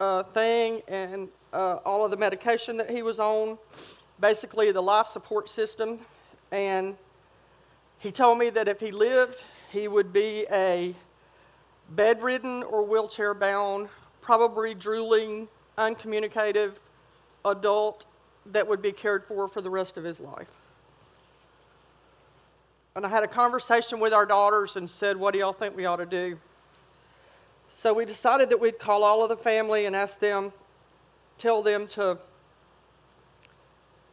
uh, 0.00 0.22
thing 0.24 0.82
and 0.88 1.28
uh, 1.52 1.76
all 1.84 2.04
of 2.04 2.10
the 2.10 2.16
medication 2.16 2.76
that 2.78 2.90
he 2.90 3.02
was 3.02 3.20
on, 3.20 3.58
basically 4.20 4.72
the 4.72 4.82
life 4.82 5.06
support 5.06 5.48
system. 5.48 5.98
And 6.50 6.96
he 7.98 8.10
told 8.10 8.38
me 8.38 8.50
that 8.50 8.68
if 8.68 8.80
he 8.80 8.90
lived, 8.90 9.42
he 9.70 9.88
would 9.88 10.12
be 10.12 10.46
a 10.50 10.94
bedridden 11.90 12.62
or 12.62 12.84
wheelchair 12.84 13.34
bound 13.34 13.88
probably 14.20 14.72
drooling, 14.74 15.48
uncommunicative 15.76 16.80
adult 17.44 18.06
that 18.46 18.66
would 18.66 18.80
be 18.80 18.92
cared 18.92 19.24
for 19.24 19.48
for 19.48 19.60
the 19.60 19.70
rest 19.70 19.96
of 19.96 20.04
his 20.04 20.20
life. 20.20 20.61
And 22.94 23.06
I 23.06 23.08
had 23.08 23.22
a 23.22 23.28
conversation 23.28 24.00
with 24.00 24.12
our 24.12 24.26
daughters 24.26 24.76
and 24.76 24.88
said, 24.88 25.16
What 25.16 25.32
do 25.32 25.38
y'all 25.38 25.52
think 25.52 25.76
we 25.76 25.86
ought 25.86 25.96
to 25.96 26.06
do? 26.06 26.38
So 27.70 27.94
we 27.94 28.04
decided 28.04 28.50
that 28.50 28.60
we'd 28.60 28.78
call 28.78 29.02
all 29.02 29.22
of 29.22 29.30
the 29.30 29.36
family 29.36 29.86
and 29.86 29.96
ask 29.96 30.20
them 30.20 30.52
tell 31.38 31.62
them 31.62 31.88
to 31.88 32.18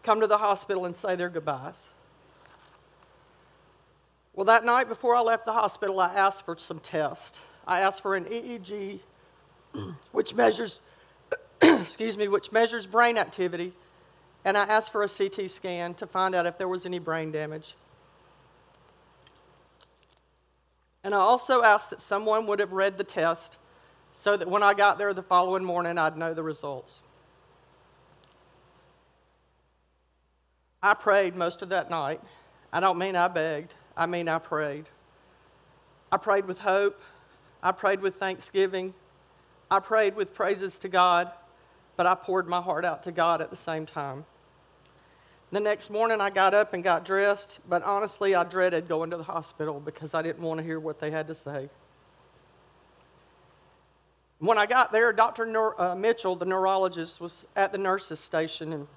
come 0.01 0.21
to 0.21 0.27
the 0.27 0.37
hospital 0.37 0.85
and 0.85 0.95
say 0.95 1.15
their 1.15 1.29
goodbyes. 1.29 1.87
Well, 4.33 4.45
that 4.45 4.63
night 4.63 4.87
before 4.87 5.15
I 5.15 5.19
left 5.19 5.45
the 5.45 5.53
hospital, 5.53 5.99
I 5.99 6.13
asked 6.13 6.45
for 6.45 6.57
some 6.57 6.79
tests. 6.79 7.39
I 7.67 7.81
asked 7.81 8.01
for 8.01 8.15
an 8.15 8.25
EEG, 8.25 9.01
which 10.11 10.33
measures, 10.33 10.79
excuse 11.61 12.17
me, 12.17 12.27
which 12.27 12.51
measures 12.51 12.87
brain 12.87 13.17
activity, 13.17 13.73
and 14.45 14.57
I 14.57 14.63
asked 14.63 14.91
for 14.91 15.03
a 15.03 15.09
CT 15.09 15.51
scan 15.51 15.93
to 15.95 16.07
find 16.07 16.33
out 16.33 16.45
if 16.45 16.57
there 16.57 16.69
was 16.69 16.85
any 16.85 16.99
brain 16.99 17.31
damage. 17.31 17.75
And 21.03 21.15
I 21.15 21.19
also 21.19 21.63
asked 21.63 21.89
that 21.91 22.01
someone 22.01 22.45
would 22.47 22.59
have 22.59 22.73
read 22.73 22.97
the 22.97 23.03
test 23.03 23.57
so 24.11 24.35
that 24.35 24.49
when 24.49 24.63
I 24.63 24.73
got 24.73 24.97
there 24.97 25.13
the 25.13 25.23
following 25.23 25.63
morning, 25.63 25.97
I'd 25.97 26.17
know 26.17 26.33
the 26.33 26.43
results. 26.43 26.99
I 30.81 30.93
prayed 30.93 31.35
most 31.35 31.61
of 31.61 31.69
that 31.69 31.89
night. 31.89 32.21
I 32.71 32.79
don't 32.79 32.97
mean 32.97 33.15
I 33.15 33.27
begged, 33.27 33.73
I 33.95 34.05
mean 34.05 34.27
I 34.27 34.39
prayed. 34.39 34.85
I 36.11 36.17
prayed 36.17 36.45
with 36.45 36.59
hope. 36.59 36.99
I 37.61 37.71
prayed 37.71 38.01
with 38.01 38.15
thanksgiving. 38.15 38.93
I 39.69 39.79
prayed 39.79 40.15
with 40.15 40.33
praises 40.33 40.79
to 40.79 40.89
God, 40.89 41.31
but 41.97 42.07
I 42.07 42.15
poured 42.15 42.47
my 42.47 42.61
heart 42.61 42.85
out 42.85 43.03
to 43.03 43.11
God 43.11 43.41
at 43.41 43.51
the 43.51 43.57
same 43.57 43.85
time. 43.85 44.25
The 45.51 45.59
next 45.59 45.89
morning, 45.89 46.21
I 46.21 46.29
got 46.29 46.53
up 46.53 46.73
and 46.73 46.83
got 46.83 47.03
dressed, 47.03 47.59
but 47.67 47.81
honestly, 47.81 48.35
I 48.35 48.43
dreaded 48.43 48.87
going 48.87 49.09
to 49.09 49.17
the 49.17 49.23
hospital 49.23 49.79
because 49.79 50.13
I 50.13 50.21
didn't 50.21 50.43
want 50.43 50.59
to 50.59 50.63
hear 50.63 50.79
what 50.79 50.99
they 50.99 51.09
had 51.09 51.25
to 51.27 51.33
say. 51.33 51.69
When 54.37 54.59
I 54.59 54.67
got 54.67 54.91
there, 54.91 55.11
Dr. 55.11 55.47
Neur- 55.47 55.79
uh, 55.79 55.95
Mitchell, 55.95 56.35
the 56.35 56.45
neurologist, 56.45 57.19
was 57.19 57.47
at 57.55 57.71
the 57.71 57.79
nurse's 57.79 58.19
station, 58.19 58.73
and 58.73 58.87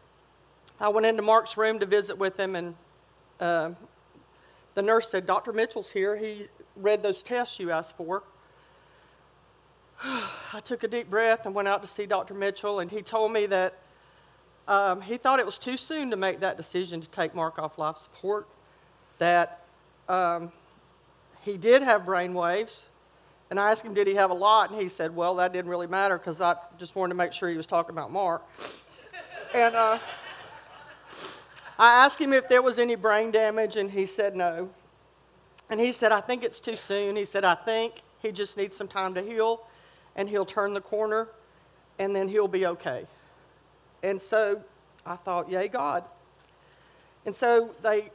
I 0.79 0.89
went 0.89 1.07
into 1.07 1.23
Mark's 1.23 1.57
room 1.57 1.79
to 1.79 1.87
visit 1.87 2.19
with 2.19 2.39
him, 2.39 2.55
and 2.55 2.75
uh, 3.41 3.71
the 4.75 4.83
nurse 4.83 5.11
said, 5.11 5.27
Dr. 5.27 5.55
Mitchell's 5.55 5.91
here. 5.91 6.17
He 6.17 6.49
read 6.77 7.03
those 7.03 7.23
tests 7.23 7.59
you 7.59 7.71
asked 7.71 7.97
for. 7.97 8.25
I 10.05 10.61
took 10.63 10.83
a 10.83 10.89
deep 10.89 11.09
breath 11.09 11.47
and 11.47 11.55
went 11.55 11.67
out 11.67 11.81
to 11.81 11.89
see 11.89 12.05
Dr. 12.05 12.35
Mitchell, 12.35 12.81
and 12.81 12.91
he 12.91 13.01
told 13.01 13.33
me 13.33 13.47
that 13.47 13.79
um, 14.69 15.01
he 15.01 15.17
thought 15.17 15.41
it 15.41 15.47
was 15.47 15.59
too 15.59 15.77
soon 15.77 16.11
to 16.11 16.17
make 16.17 16.41
that 16.41 16.57
decision 16.57 17.01
to 17.01 17.09
take 17.09 17.35
Mark 17.35 17.59
off 17.59 17.79
life 17.79 17.99
support, 17.99 18.47
that 19.19 19.65
um, 20.09 20.53
he 21.43 21.57
did 21.57 21.83
have 21.83 22.05
brain 22.05 22.35
waves. 22.35 22.85
And 23.51 23.61
I 23.61 23.71
asked 23.71 23.85
him, 23.85 23.93
did 23.93 24.07
he 24.07 24.15
have 24.15 24.31
a 24.31 24.35
lot? 24.35 24.71
And 24.71 24.81
he 24.81 24.89
said, 24.89 25.15
well, 25.15 25.35
that 25.37 25.53
didn't 25.53 25.71
really 25.71 25.87
matter 25.87 26.17
because 26.17 26.41
I 26.41 26.57
just 26.79 26.97
wanted 26.97 27.11
to 27.11 27.17
make 27.17 27.33
sure 27.33 27.51
he 27.51 27.57
was 27.57 27.67
talking 27.67 27.95
about 27.95 28.11
Mark. 28.11 28.43
and 29.55 29.75
uh, 29.75 29.99
I 31.79 32.05
asked 32.05 32.19
him 32.19 32.33
if 32.33 32.49
there 32.49 32.63
was 32.63 32.79
any 32.79 32.95
brain 32.95 33.31
damage, 33.31 33.77
and 33.77 33.91
he 33.91 34.07
said 34.07 34.37
no. 34.37 34.71
And 35.69 35.81
he 35.81 35.93
said, 35.93 36.13
I 36.13 36.21
think 36.21 36.45
it's 36.45 36.61
too 36.61 36.77
soon. 36.77 37.17
He 37.17 37.25
said, 37.25 37.45
I 37.45 37.55
think 37.55 37.95
he 38.23 38.31
just 38.31 38.57
needs 38.57 38.77
some 38.77 38.89
time 38.89 39.15
to 39.15 39.23
heal, 39.23 39.63
and 40.17 40.29
he'll 40.29 40.47
turn 40.47 40.73
the 40.73 40.81
corner, 40.81 41.29
and 41.99 42.15
then 42.15 42.29
he'll 42.29 42.49
be 42.49 42.67
okay. 42.67 43.07
And 44.03 44.21
so 44.21 44.63
I 45.07 45.17
thought, 45.17 45.51
yay, 45.51 45.69
God. 45.69 46.05
And 47.25 47.35
so 47.35 47.71
they, 47.83 48.11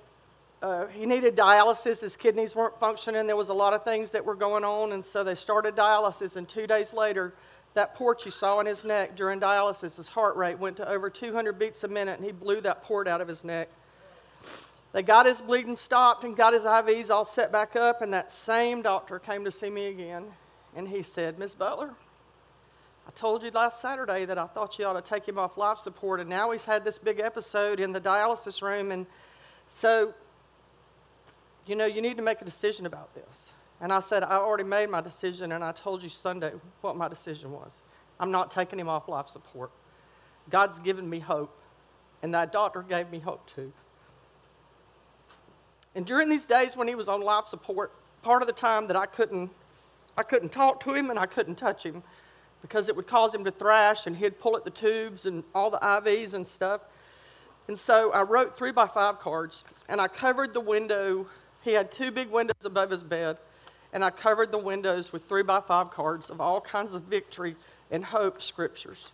uh, 0.62 0.88
he 0.88 1.06
needed 1.06 1.36
dialysis. 1.36 2.02
His 2.02 2.18
kidneys 2.18 2.56
weren't 2.56 2.80
functioning. 2.80 3.28
There 3.28 3.36
was 3.36 3.50
a 3.50 3.54
lot 3.54 3.74
of 3.74 3.84
things 3.84 4.12
that 4.12 4.24
were 4.24 4.36
going 4.36 4.64
on. 4.64 4.92
And 4.92 5.06
so 5.06 5.24
they 5.24 5.36
started 5.36 5.76
dialysis. 5.76 6.36
And 6.36 6.48
two 6.48 6.68
days 6.68 6.94
later, 6.94 7.34
that 7.78 7.94
port 7.94 8.26
you 8.26 8.32
saw 8.32 8.60
in 8.60 8.66
his 8.66 8.84
neck 8.84 9.16
during 9.16 9.40
dialysis, 9.40 9.98
his 9.98 10.08
heart 10.08 10.36
rate 10.36 10.58
went 10.58 10.78
to 10.78 10.90
over 10.90 11.12
200 11.12 11.60
beats 11.60 11.84
a 11.84 11.88
minute, 11.88 12.18
and 12.18 12.26
he 12.26 12.32
blew 12.32 12.60
that 12.62 12.84
port 12.84 13.08
out 13.08 13.22
of 13.22 13.28
his 13.28 13.44
neck. 13.44 13.70
They 14.94 15.04
got 15.04 15.28
his 15.28 15.42
bleeding 15.42 15.76
stopped 15.76 16.24
and 16.24 16.36
got 16.36 16.54
his 16.54 16.64
IVs 16.64 17.12
all 17.12 17.24
set 17.24 17.52
back 17.52 17.76
up, 17.76 18.02
and 18.02 18.12
that 18.14 18.32
same 18.32 18.82
doctor 18.82 19.20
came 19.20 19.46
to 19.46 19.52
see 19.52 19.70
me 19.70 19.88
again. 19.88 20.26
And 20.76 20.88
he 20.88 21.04
said, 21.04 21.38
Miss 21.38 21.54
Butler, 21.54 21.94
I 23.08 23.12
told 23.12 23.42
you 23.42 23.52
last 23.52 23.80
Saturday 23.80 24.26
that 24.26 24.38
I 24.38 24.48
thought 24.48 24.78
you 24.78 24.86
ought 24.86 24.94
to 24.94 25.02
take 25.02 25.26
him 25.26 25.40
off 25.40 25.58
life 25.58 25.78
support, 25.78 26.20
and 26.20 26.30
now 26.30 26.52
he's 26.52 26.66
had 26.66 26.84
this 26.84 26.98
big 26.98 27.22
episode 27.22 27.80
in 27.80 27.94
the 27.94 28.02
dialysis 28.02 28.62
room. 28.62 28.92
And 28.92 29.06
so, 29.70 30.14
you 31.66 31.76
know, 31.76 31.86
you 31.86 32.02
need 32.02 32.18
to 32.18 32.24
make 32.24 32.42
a 32.42 32.46
decision 32.46 32.86
about 32.86 33.16
this. 33.16 33.52
And 33.80 33.94
I 33.94 34.02
said, 34.02 34.24
I 34.24 34.36
already 34.36 34.66
made 34.66 34.90
my 34.90 35.00
decision, 35.00 35.54
and 35.54 35.64
I 35.64 35.72
told 35.72 36.04
you 36.04 36.10
Sunday 36.10 36.52
what 36.82 36.98
my 36.98 37.08
decision 37.08 37.52
was. 37.52 37.72
I'm 38.20 38.32
not 38.32 38.52
taking 38.52 38.78
him 38.78 38.90
off 38.90 39.08
life 39.08 39.30
support. 39.30 39.72
God's 40.50 40.80
given 40.80 41.10
me 41.10 41.20
hope, 41.20 41.58
and 42.22 42.34
that 42.34 42.52
doctor 42.52 42.82
gave 42.82 43.10
me 43.10 43.20
hope 43.20 43.48
too. 43.48 43.72
And 45.96 46.06
during 46.06 46.28
these 46.28 46.46
days 46.46 46.76
when 46.76 46.90
he 46.90 46.96
was 46.96 47.08
on 47.08 47.22
life 47.22 47.48
support, 47.48 47.94
part 48.22 48.42
of 48.42 48.48
the 48.48 48.54
time 48.54 48.88
that 48.88 48.98
I 48.98 49.06
couldn't, 49.06 49.50
I 50.18 50.24
couldn't 50.24 50.52
talk 50.52 50.84
to 50.84 50.94
him 50.94 51.10
and 51.10 51.18
I 51.18 51.26
couldn't 51.26 51.56
touch 51.56 51.84
him 51.84 52.04
because 52.62 52.90
it 52.90 52.96
would 52.96 53.08
cause 53.08 53.34
him 53.34 53.44
to 53.44 53.52
thrash 53.52 54.08
and 54.08 54.16
he'd 54.16 54.40
pull 54.40 54.56
at 54.56 54.64
the 54.64 54.72
tubes 54.72 55.26
and 55.26 55.44
all 55.54 55.70
the 55.70 55.78
IVs 55.78 56.34
and 56.34 56.48
stuff. 56.48 56.82
And 57.68 57.78
so 57.78 58.12
I 58.12 58.22
wrote 58.22 58.58
three 58.58 58.72
by 58.72 58.88
five 58.88 59.20
cards 59.20 59.64
and 59.90 60.00
I 60.02 60.08
covered 60.08 60.54
the 60.54 60.60
window. 60.60 61.28
He 61.62 61.74
had 61.74 61.92
two 61.92 62.12
big 62.12 62.30
windows 62.30 62.64
above 62.64 62.90
his 62.90 63.04
bed, 63.04 63.38
and 63.92 64.04
I 64.04 64.10
covered 64.10 64.52
the 64.52 64.58
windows 64.58 65.12
with 65.12 65.28
three 65.28 65.44
by 65.44 65.60
five 65.60 65.92
cards 65.92 66.30
of 66.30 66.40
all 66.40 66.62
kinds 66.62 66.94
of 66.94 67.04
victory 67.04 67.56
and 67.92 68.06
hope 68.06 68.42
scriptures. 68.42 69.12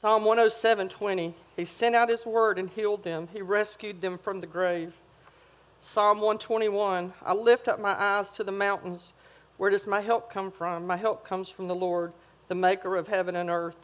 Psalm 0.00 0.24
107 0.24 0.88
20. 0.88 1.34
He 1.56 1.64
sent 1.64 1.94
out 1.94 2.10
his 2.10 2.26
word 2.26 2.58
and 2.58 2.68
healed 2.68 3.04
them, 3.04 3.28
he 3.32 3.40
rescued 3.40 4.00
them 4.00 4.18
from 4.18 4.40
the 4.40 4.46
grave. 4.46 4.92
Psalm 5.80 6.18
121 6.18 7.12
I 7.24 7.32
lift 7.32 7.68
up 7.68 7.78
my 7.78 7.92
eyes 7.92 8.30
to 8.32 8.44
the 8.44 8.52
mountains. 8.52 9.12
Where 9.56 9.70
does 9.70 9.86
my 9.86 10.00
help 10.00 10.32
come 10.32 10.50
from? 10.50 10.86
My 10.86 10.96
help 10.96 11.26
comes 11.26 11.48
from 11.48 11.68
the 11.68 11.74
Lord, 11.74 12.12
the 12.48 12.54
maker 12.54 12.96
of 12.96 13.08
heaven 13.08 13.36
and 13.36 13.50
earth. 13.50 13.76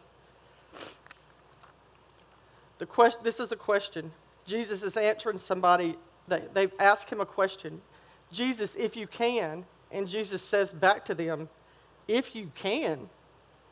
The 2.78 2.86
question, 2.86 3.22
this 3.22 3.40
is 3.40 3.52
a 3.52 3.56
question. 3.56 4.10
Jesus 4.46 4.82
is 4.82 4.96
answering 4.96 5.38
somebody. 5.38 5.96
They, 6.28 6.42
they've 6.52 6.72
asked 6.78 7.10
him 7.10 7.20
a 7.20 7.26
question. 7.26 7.80
Jesus, 8.32 8.74
if 8.74 8.96
you 8.96 9.06
can. 9.06 9.64
And 9.92 10.06
Jesus 10.06 10.42
says 10.42 10.72
back 10.72 11.04
to 11.06 11.14
them, 11.14 11.48
If 12.06 12.34
you 12.34 12.50
can, 12.54 13.08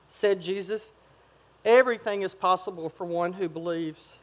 said 0.09 0.43
Jesus, 0.43 0.91
everything 1.65 2.23
is 2.23 2.35
possible 2.35 2.89
for 2.89 3.05
one 3.05 3.35
who 3.35 3.49
believes. 3.49 4.15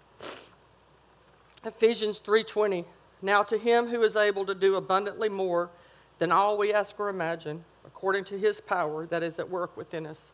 Ephesians 1.64 2.20
3:20 2.20 2.86
Now 3.22 3.44
to 3.44 3.58
him 3.58 3.88
who 3.88 4.04
is 4.04 4.16
able 4.16 4.46
to 4.46 4.54
do 4.54 4.76
abundantly 4.76 5.30
more 5.30 5.70
than 6.20 6.32
all 6.32 6.58
we 6.58 6.74
ask 6.74 7.00
or 7.00 7.10
imagine, 7.10 7.64
according 7.86 8.24
to 8.26 8.38
his 8.38 8.62
power 8.62 9.06
that 9.08 9.24
is 9.24 9.40
at 9.40 9.50
work 9.50 9.76
within 9.76 10.06
us. 10.06 10.32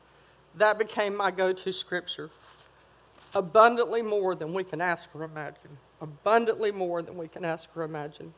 That 0.56 0.78
became 0.78 1.16
my 1.16 1.32
go 1.32 1.54
to 1.54 1.72
scripture. 1.72 2.30
Abundantly 3.34 4.02
more 4.02 4.36
than 4.36 4.54
we 4.54 4.64
can 4.64 4.82
ask 4.82 5.10
or 5.16 5.24
imagine. 5.24 5.78
Abundantly 6.02 6.72
more 6.72 7.02
than 7.02 7.18
we 7.18 7.28
can 7.28 7.46
ask 7.46 7.70
or 7.76 7.84
imagine. 7.84 8.34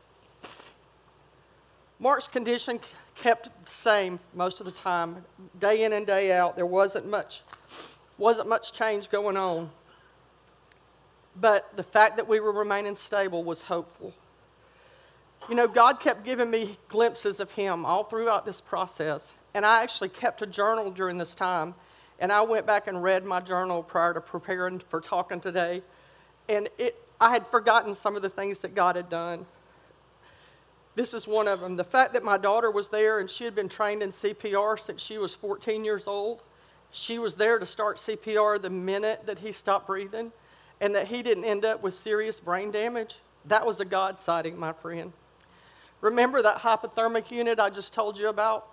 Mark's 2.00 2.28
condition 2.28 2.80
kept 3.16 3.50
the 3.66 3.72
same 3.72 4.20
most 4.34 4.60
of 4.60 4.66
the 4.66 4.72
time, 4.72 5.24
day 5.60 5.84
in 5.84 5.94
and 5.94 6.06
day 6.06 6.32
out. 6.32 6.56
There 6.56 6.66
wasn't 6.66 7.10
much, 7.10 7.42
wasn't 8.18 8.50
much 8.50 8.74
change 8.74 9.10
going 9.10 9.38
on. 9.38 9.70
But 11.40 11.76
the 11.76 11.84
fact 11.84 12.18
that 12.18 12.28
we 12.28 12.40
were 12.40 12.52
remaining 12.52 12.96
stable 12.96 13.44
was 13.44 13.62
hopeful. 13.62 14.14
You 15.50 15.56
know, 15.56 15.68
God 15.68 16.00
kept 16.00 16.24
giving 16.24 16.50
me 16.50 16.78
glimpses 16.88 17.42
of 17.42 17.52
Him 17.52 17.86
all 17.86 18.06
throughout 18.06 18.46
this 18.46 18.62
process. 18.62 19.34
And 19.54 19.66
I 19.66 19.84
actually 19.84 20.10
kept 20.10 20.42
a 20.42 20.48
journal 20.48 20.90
during 20.90 21.18
this 21.18 21.36
time. 21.36 21.76
And 22.20 22.32
I 22.32 22.42
went 22.42 22.66
back 22.66 22.88
and 22.88 23.04
read 23.04 23.26
my 23.26 23.42
journal 23.42 23.84
prior 23.84 24.14
to 24.14 24.22
preparing 24.22 24.80
for 24.80 25.02
talking 25.02 25.42
today. 25.42 25.84
And 26.48 26.70
it, 26.78 26.96
I 27.20 27.32
had 27.32 27.46
forgotten 27.48 27.94
some 27.94 28.16
of 28.16 28.22
the 28.22 28.30
things 28.30 28.60
that 28.60 28.74
God 28.74 28.96
had 28.96 29.10
done. 29.10 29.46
This 30.96 31.14
is 31.14 31.28
one 31.28 31.48
of 31.48 31.60
them. 31.60 31.76
The 31.76 31.84
fact 31.84 32.14
that 32.14 32.24
my 32.24 32.38
daughter 32.38 32.72
was 32.72 32.88
there 32.88 33.20
and 33.20 33.30
she 33.30 33.44
had 33.44 33.56
been 33.56 33.68
trained 33.68 34.02
in 34.02 34.12
CPR 34.12 34.80
since 34.80 35.02
she 35.02 35.18
was 35.18 35.34
14 35.34 35.84
years 35.84 36.08
old. 36.08 36.44
She 36.92 37.20
was 37.20 37.34
there 37.34 37.60
to 37.60 37.66
start 37.66 37.98
CPR 37.98 38.62
the 38.62 38.70
minute 38.70 39.24
that 39.26 39.40
he 39.40 39.52
stopped 39.52 39.88
breathing 39.88 40.32
and 40.80 40.96
that 40.96 41.08
he 41.08 41.24
didn't 41.24 41.46
end 41.46 41.66
up 41.66 41.82
with 41.82 41.96
serious 41.96 42.40
brain 42.40 42.72
damage. 42.72 43.18
That 43.46 43.66
was 43.66 43.80
a 43.80 43.86
God 43.86 44.20
sighting, 44.20 44.58
my 44.58 44.72
friend. 44.72 45.12
Remember 46.04 46.42
that 46.42 46.58
hypothermic 46.58 47.32
unit 47.32 47.62
I 47.62 47.70
just 47.70 47.94
told 47.94 48.20
you 48.20 48.28
about? 48.28 48.68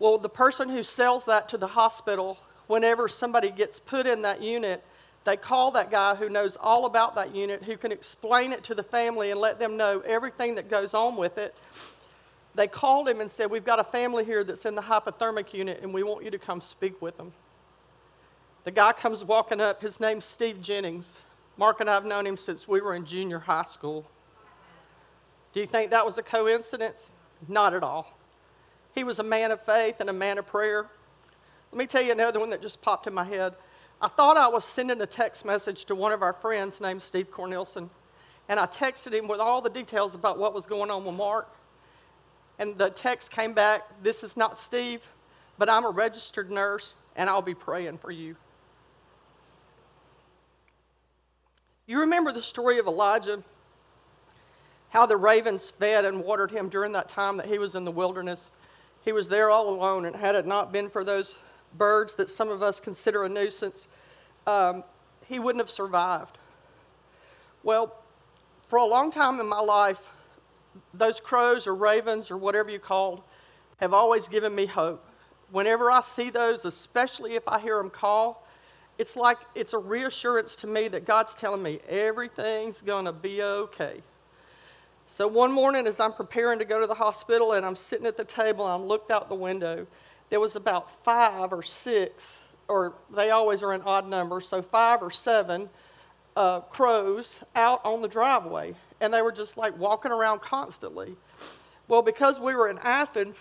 Well, 0.00 0.18
the 0.18 0.28
person 0.28 0.68
who 0.68 0.82
sells 0.82 1.24
that 1.26 1.48
to 1.50 1.56
the 1.56 1.68
hospital, 1.68 2.36
whenever 2.66 3.08
somebody 3.08 3.48
gets 3.50 3.78
put 3.78 4.04
in 4.04 4.22
that 4.22 4.42
unit, 4.42 4.82
they 5.22 5.36
call 5.36 5.70
that 5.70 5.92
guy 5.92 6.16
who 6.16 6.28
knows 6.28 6.56
all 6.60 6.86
about 6.86 7.14
that 7.14 7.32
unit, 7.32 7.62
who 7.62 7.76
can 7.76 7.92
explain 7.92 8.52
it 8.52 8.64
to 8.64 8.74
the 8.74 8.82
family 8.82 9.30
and 9.30 9.40
let 9.40 9.60
them 9.60 9.76
know 9.76 10.00
everything 10.00 10.56
that 10.56 10.68
goes 10.68 10.94
on 10.94 11.16
with 11.16 11.38
it. 11.38 11.54
they 12.56 12.66
called 12.66 13.08
him 13.08 13.20
and 13.20 13.30
said, 13.30 13.48
We've 13.48 13.64
got 13.64 13.78
a 13.78 13.84
family 13.84 14.24
here 14.24 14.42
that's 14.42 14.66
in 14.66 14.74
the 14.74 14.82
hypothermic 14.82 15.54
unit, 15.54 15.78
and 15.80 15.94
we 15.94 16.02
want 16.02 16.24
you 16.24 16.30
to 16.32 16.38
come 16.40 16.60
speak 16.60 17.00
with 17.00 17.16
them. 17.18 17.32
The 18.64 18.72
guy 18.72 18.94
comes 18.94 19.24
walking 19.24 19.60
up. 19.60 19.80
His 19.80 20.00
name's 20.00 20.24
Steve 20.24 20.60
Jennings. 20.60 21.20
Mark 21.56 21.80
and 21.80 21.88
I 21.88 21.94
have 21.94 22.04
known 22.04 22.26
him 22.26 22.36
since 22.36 22.66
we 22.66 22.80
were 22.80 22.96
in 22.96 23.06
junior 23.06 23.38
high 23.38 23.62
school. 23.62 24.06
Do 25.54 25.60
you 25.60 25.66
think 25.66 25.92
that 25.92 26.04
was 26.04 26.18
a 26.18 26.22
coincidence? 26.22 27.08
Not 27.46 27.74
at 27.74 27.84
all. 27.84 28.18
He 28.92 29.04
was 29.04 29.20
a 29.20 29.22
man 29.22 29.52
of 29.52 29.62
faith 29.62 29.96
and 30.00 30.10
a 30.10 30.12
man 30.12 30.36
of 30.38 30.46
prayer. 30.46 30.86
Let 31.70 31.78
me 31.78 31.86
tell 31.86 32.02
you 32.02 32.10
another 32.10 32.40
one 32.40 32.50
that 32.50 32.60
just 32.60 32.82
popped 32.82 33.06
in 33.06 33.14
my 33.14 33.24
head. 33.24 33.54
I 34.02 34.08
thought 34.08 34.36
I 34.36 34.48
was 34.48 34.64
sending 34.64 35.00
a 35.00 35.06
text 35.06 35.44
message 35.44 35.84
to 35.86 35.94
one 35.94 36.10
of 36.10 36.22
our 36.22 36.32
friends 36.32 36.80
named 36.80 37.00
Steve 37.00 37.30
Cornelson, 37.30 37.88
and 38.48 38.58
I 38.58 38.66
texted 38.66 39.12
him 39.12 39.28
with 39.28 39.38
all 39.38 39.62
the 39.62 39.70
details 39.70 40.16
about 40.16 40.38
what 40.38 40.54
was 40.54 40.66
going 40.66 40.90
on 40.90 41.04
with 41.04 41.14
Mark. 41.14 41.48
And 42.58 42.76
the 42.76 42.90
text 42.90 43.30
came 43.30 43.52
back 43.52 43.82
This 44.02 44.24
is 44.24 44.36
not 44.36 44.58
Steve, 44.58 45.02
but 45.56 45.68
I'm 45.68 45.84
a 45.84 45.90
registered 45.90 46.50
nurse, 46.50 46.94
and 47.14 47.30
I'll 47.30 47.42
be 47.42 47.54
praying 47.54 47.98
for 47.98 48.10
you. 48.10 48.36
You 51.86 52.00
remember 52.00 52.32
the 52.32 52.42
story 52.42 52.78
of 52.78 52.86
Elijah? 52.86 53.42
How 54.94 55.06
the 55.06 55.16
ravens 55.16 55.72
fed 55.76 56.04
and 56.04 56.22
watered 56.22 56.52
him 56.52 56.68
during 56.68 56.92
that 56.92 57.08
time 57.08 57.36
that 57.38 57.46
he 57.46 57.58
was 57.58 57.74
in 57.74 57.84
the 57.84 57.90
wilderness. 57.90 58.50
He 59.04 59.10
was 59.10 59.26
there 59.26 59.50
all 59.50 59.68
alone, 59.68 60.04
and 60.04 60.14
had 60.14 60.36
it 60.36 60.46
not 60.46 60.70
been 60.70 60.88
for 60.88 61.02
those 61.02 61.36
birds 61.76 62.14
that 62.14 62.30
some 62.30 62.48
of 62.48 62.62
us 62.62 62.78
consider 62.78 63.24
a 63.24 63.28
nuisance, 63.28 63.88
um, 64.46 64.84
he 65.26 65.40
wouldn't 65.40 65.60
have 65.60 65.68
survived. 65.68 66.38
Well, 67.64 67.92
for 68.68 68.78
a 68.78 68.84
long 68.84 69.10
time 69.10 69.40
in 69.40 69.48
my 69.48 69.58
life, 69.58 69.98
those 70.94 71.18
crows 71.18 71.66
or 71.66 71.74
ravens 71.74 72.30
or 72.30 72.36
whatever 72.36 72.70
you 72.70 72.78
called 72.78 73.20
have 73.78 73.92
always 73.92 74.28
given 74.28 74.54
me 74.54 74.64
hope. 74.64 75.04
Whenever 75.50 75.90
I 75.90 76.02
see 76.02 76.30
those, 76.30 76.64
especially 76.64 77.34
if 77.34 77.48
I 77.48 77.58
hear 77.58 77.78
them 77.78 77.90
call, 77.90 78.46
it's 78.96 79.16
like 79.16 79.38
it's 79.56 79.72
a 79.72 79.78
reassurance 79.78 80.54
to 80.54 80.68
me 80.68 80.86
that 80.86 81.04
God's 81.04 81.34
telling 81.34 81.64
me 81.64 81.80
everything's 81.88 82.80
going 82.80 83.06
to 83.06 83.12
be 83.12 83.42
okay. 83.42 84.00
So 85.06 85.28
one 85.28 85.52
morning, 85.52 85.86
as 85.86 86.00
I'm 86.00 86.12
preparing 86.12 86.58
to 86.58 86.64
go 86.64 86.80
to 86.80 86.86
the 86.86 86.94
hospital 86.94 87.52
and 87.52 87.64
I'm 87.64 87.76
sitting 87.76 88.06
at 88.06 88.16
the 88.16 88.24
table 88.24 88.64
and 88.64 88.82
I 88.82 88.84
looked 88.84 89.10
out 89.10 89.28
the 89.28 89.34
window, 89.34 89.86
there 90.30 90.40
was 90.40 90.56
about 90.56 90.90
five 91.04 91.52
or 91.52 91.62
six, 91.62 92.42
or 92.68 92.94
they 93.14 93.30
always 93.30 93.62
are 93.62 93.72
an 93.72 93.82
odd 93.82 94.08
number, 94.08 94.40
so 94.40 94.62
five 94.62 95.02
or 95.02 95.10
seven 95.10 95.68
uh, 96.36 96.60
crows 96.60 97.40
out 97.54 97.84
on 97.84 98.02
the 98.02 98.08
driveway. 98.08 98.74
And 99.00 99.12
they 99.12 99.22
were 99.22 99.32
just 99.32 99.56
like 99.56 99.78
walking 99.78 100.10
around 100.10 100.40
constantly. 100.40 101.14
Well, 101.86 102.02
because 102.02 102.40
we 102.40 102.54
were 102.54 102.68
in 102.68 102.78
Athens, 102.78 103.36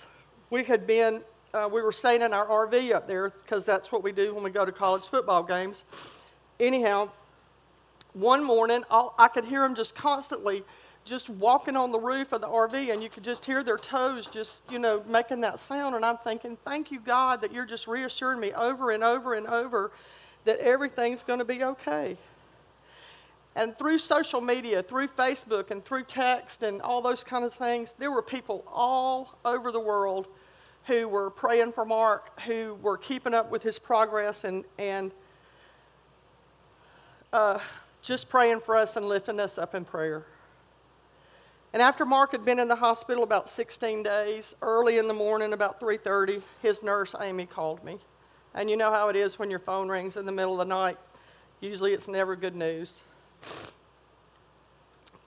we 0.49 0.63
had 0.63 0.85
been 0.85 1.21
uh, 1.53 1.69
we 1.71 1.81
were 1.81 1.91
staying 1.91 2.23
in 2.23 2.33
our 2.33 2.67
RV 2.67 2.93
up 2.93 3.07
there 3.07 3.29
because 3.29 3.63
that's 3.63 3.91
what 3.91 4.03
we 4.03 4.11
do 4.11 4.33
when 4.33 4.43
we 4.43 4.49
go 4.49 4.65
to 4.65 4.71
college 4.71 5.05
football 5.05 5.43
games. 5.43 5.83
Anyhow, 6.59 7.09
one 8.13 8.43
morning 8.43 8.83
I'll, 8.89 9.13
i 9.17 9.27
could 9.27 9.45
hear 9.45 9.61
them 9.61 9.75
just 9.75 9.95
constantly 9.95 10.63
just 11.05 11.29
walking 11.29 11.75
on 11.75 11.91
the 11.91 11.99
roof 11.99 12.31
of 12.31 12.41
the 12.41 12.47
RV, 12.47 12.91
and 12.91 13.03
you 13.03 13.09
could 13.09 13.23
just 13.23 13.43
hear 13.43 13.63
their 13.63 13.77
toes 13.77 14.27
just, 14.27 14.61
you 14.71 14.79
know, 14.79 15.03
making 15.07 15.41
that 15.41 15.59
sound. 15.59 15.95
And 15.95 16.05
I'm 16.05 16.17
thinking, 16.17 16.57
thank 16.63 16.91
you, 16.91 16.99
God, 16.99 17.41
that 17.41 17.53
you're 17.53 17.65
just 17.65 17.87
reassuring 17.87 18.39
me 18.39 18.53
over 18.53 18.91
and 18.91 19.03
over 19.03 19.33
and 19.33 19.47
over 19.47 19.91
that 20.45 20.59
everything's 20.59 21.23
going 21.23 21.39
to 21.39 21.45
be 21.45 21.63
okay. 21.63 22.17
And 23.55 23.77
through 23.77 23.99
social 23.99 24.41
media, 24.41 24.81
through 24.81 25.09
Facebook, 25.09 25.71
and 25.71 25.83
through 25.85 26.05
text, 26.05 26.63
and 26.63 26.81
all 26.81 27.01
those 27.01 27.23
kind 27.23 27.45
of 27.45 27.53
things, 27.53 27.93
there 27.97 28.11
were 28.11 28.23
people 28.23 28.63
all 28.71 29.37
over 29.45 29.71
the 29.71 29.79
world 29.79 30.27
who 30.85 31.07
were 31.07 31.29
praying 31.29 31.71
for 31.71 31.85
Mark, 31.85 32.39
who 32.41 32.75
were 32.81 32.97
keeping 32.97 33.33
up 33.33 33.51
with 33.51 33.61
his 33.61 33.77
progress 33.77 34.43
and, 34.43 34.65
and 34.77 35.11
uh, 37.31 37.59
just 38.01 38.27
praying 38.27 38.59
for 38.59 38.75
us 38.75 38.95
and 38.95 39.05
lifting 39.05 39.39
us 39.39 39.57
up 39.57 39.75
in 39.75 39.85
prayer. 39.85 40.25
And 41.73 41.81
after 41.81 42.05
Mark 42.05 42.31
had 42.31 42.45
been 42.45 42.59
in 42.59 42.67
the 42.67 42.75
hospital 42.75 43.23
about 43.23 43.49
16 43.49 44.03
days, 44.03 44.55
early 44.61 44.99
in 44.99 45.07
the 45.07 45.13
morning, 45.13 45.53
about 45.53 45.79
3:30, 45.79 46.43
his 46.61 46.83
nurse 46.83 47.15
Amy 47.19 47.47
called 47.47 47.83
me. 47.83 47.99
And 48.53 48.69
you 48.69 48.77
know 48.77 48.91
how 48.91 49.09
it 49.09 49.15
is 49.15 49.39
when 49.39 49.49
your 49.49 49.59
phone 49.59 49.89
rings 49.89 50.15
in 50.15 50.27
the 50.27 50.31
middle 50.31 50.53
of 50.61 50.67
the 50.67 50.75
night. 50.75 50.99
Usually 51.59 51.93
it's 51.93 52.07
never 52.07 52.35
good 52.35 52.55
news. 52.55 53.01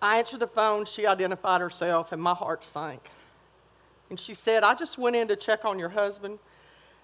I 0.00 0.18
answered 0.18 0.40
the 0.40 0.46
phone, 0.46 0.84
she 0.84 1.06
identified 1.06 1.60
herself, 1.60 2.12
and 2.12 2.22
my 2.22 2.34
heart 2.34 2.64
sank. 2.64 3.10
And 4.10 4.20
she 4.20 4.34
said, 4.34 4.62
I 4.62 4.74
just 4.74 4.98
went 4.98 5.16
in 5.16 5.26
to 5.28 5.36
check 5.36 5.64
on 5.64 5.80
your 5.80 5.88
husband, 5.88 6.38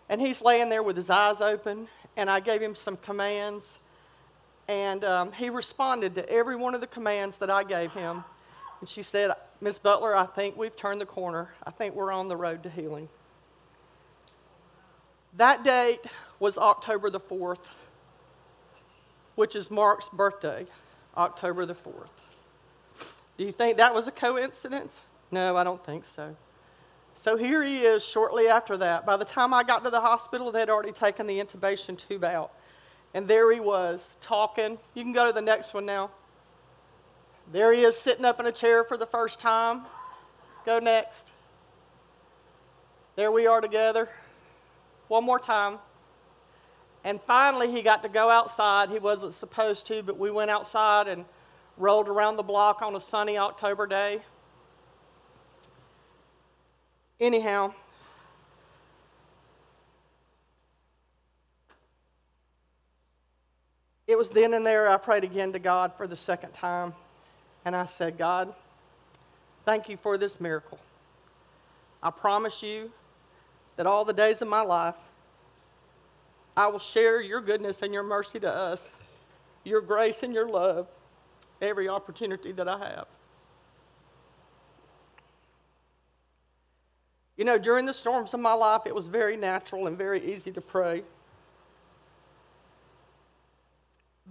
and 0.09 0.21
he's 0.21 0.41
laying 0.43 0.69
there 0.69 0.83
with 0.85 0.97
his 0.97 1.11
eyes 1.11 1.41
open, 1.41 1.89
and 2.17 2.31
I 2.31 2.39
gave 2.39 2.61
him 2.61 2.77
some 2.77 2.97
commands, 2.99 3.79
and 4.69 5.03
um, 5.03 5.33
he 5.33 5.51
responded 5.51 6.15
to 6.15 6.29
every 6.29 6.55
one 6.55 6.75
of 6.75 6.81
the 6.81 6.87
commands 6.87 7.39
that 7.39 7.51
I 7.51 7.65
gave 7.65 7.93
him. 7.93 8.23
And 8.83 8.89
she 8.89 9.03
said, 9.05 9.31
Miss 9.61 9.79
Butler, 9.79 10.17
I 10.17 10.27
think 10.27 10.57
we've 10.57 10.75
turned 10.75 11.01
the 11.01 11.07
corner. 11.07 11.51
I 11.65 11.71
think 11.71 11.95
we're 11.95 12.11
on 12.11 12.27
the 12.27 12.37
road 12.37 12.65
to 12.65 12.69
healing. 12.69 13.09
That 15.37 15.63
date 15.63 16.01
was 16.41 16.59
October 16.59 17.09
the 17.09 17.21
4th, 17.21 17.61
which 19.37 19.55
is 19.55 19.71
Mark's 19.71 20.09
birthday, 20.09 20.67
October 21.17 21.65
the 21.65 21.77
4th. 21.77 22.09
Do 23.39 23.45
you 23.45 23.53
think 23.53 23.77
that 23.77 23.95
was 23.95 24.09
a 24.09 24.11
coincidence? 24.11 25.01
No, 25.31 25.57
I 25.57 25.63
don't 25.63 25.87
think 25.87 26.05
so. 26.05 26.35
So 27.15 27.37
here 27.37 27.63
he 27.63 27.83
is 27.83 28.05
shortly 28.05 28.49
after 28.49 28.77
that. 28.79 29.07
By 29.07 29.17
the 29.17 29.25
time 29.25 29.55
I 29.55 29.63
got 29.63 29.85
to 29.85 29.91
the 29.91 30.01
hospital, 30.01 30.51
they'd 30.51 30.69
already 30.69 30.91
taken 30.91 31.29
the 31.29 31.39
intubation 31.39 31.97
tube 31.97 32.25
out. 32.25 32.51
And 33.15 33.29
there 33.29 33.53
he 33.53 33.61
was, 33.61 34.17
talking. 34.21 34.77
You 34.95 35.05
can 35.05 35.13
go 35.13 35.25
to 35.29 35.33
the 35.33 35.41
next 35.41 35.73
one 35.73 35.87
now. 35.87 36.11
There 37.51 37.73
he 37.73 37.83
is, 37.83 37.99
sitting 37.99 38.25
up 38.25 38.39
in 38.41 38.47
a 38.47 38.53
chair 38.53 38.85
for 38.85 38.97
the 38.97 39.07
first 39.07 39.41
time. 39.41 39.83
Go 40.65 40.79
next. 40.79 41.29
There 43.17 43.33
we 43.33 43.47
are 43.47 43.61
together. 43.61 44.09
One 45.09 45.25
more 45.25 45.39
time. 45.39 45.79
And 47.05 47.21
finally, 47.27 47.71
he 47.71 47.83
got 47.83 48.03
to 48.05 48.09
go 48.09 48.31
outside. 48.31 48.91
He 48.91 48.99
wasn't 48.99 49.35
supposed 49.35 49.87
to, 49.89 50.03
but 50.03 50.19
we 50.19 50.31
went 50.31 50.51
outside 50.51 51.09
and 51.09 51.25
rolled 51.77 52.09
around 52.09 52.37
the 52.37 52.43
block 52.43 52.81
on 52.81 52.95
a 52.95 53.01
sunny 53.01 53.37
October 53.37 53.87
day. 53.87 54.23
Anyhow, 57.21 57.75
it 64.07 64.17
was 64.17 64.29
then 64.29 64.55
and 64.55 64.67
there 64.67 64.89
I 64.89 64.97
prayed 64.97 65.25
again 65.25 65.53
to 65.53 65.59
God 65.59 65.93
for 65.97 66.07
the 66.07 66.17
second 66.17 66.53
time. 66.53 66.95
And 67.65 67.77
I 67.77 67.85
said, 67.85 68.19
God, 68.19 68.55
thank 69.65 69.89
you 69.89 69.97
for 69.97 70.19
this 70.19 70.41
miracle. 70.41 70.79
I 72.03 72.11
promise 72.11 72.63
you 72.63 72.91
that 73.77 73.87
all 73.87 74.05
the 74.05 74.13
days 74.13 74.43
of 74.43 74.49
my 74.49 74.63
life, 74.63 74.97
I 76.57 76.67
will 76.67 76.79
share 76.79 77.21
your 77.21 77.41
goodness 77.41 77.83
and 77.83 77.95
your 77.95 78.03
mercy 78.03 78.41
to 78.41 78.53
us, 78.53 78.95
your 79.65 79.81
grace 79.81 80.23
and 80.23 80.35
your 80.35 80.49
love, 80.49 80.89
every 81.61 81.89
opportunity 81.89 82.53
that 82.53 82.69
I 82.69 82.79
have. 82.79 83.07
You 87.37 87.45
know, 87.45 87.57
during 87.57 87.87
the 87.87 87.95
storms 87.95 88.35
of 88.35 88.41
my 88.41 88.53
life, 88.53 88.83
it 88.85 88.95
was 88.95 89.07
very 89.07 89.37
natural 89.37 89.87
and 89.87 89.97
very 89.97 90.33
easy 90.33 90.53
to 90.53 90.61
pray. 90.61 91.03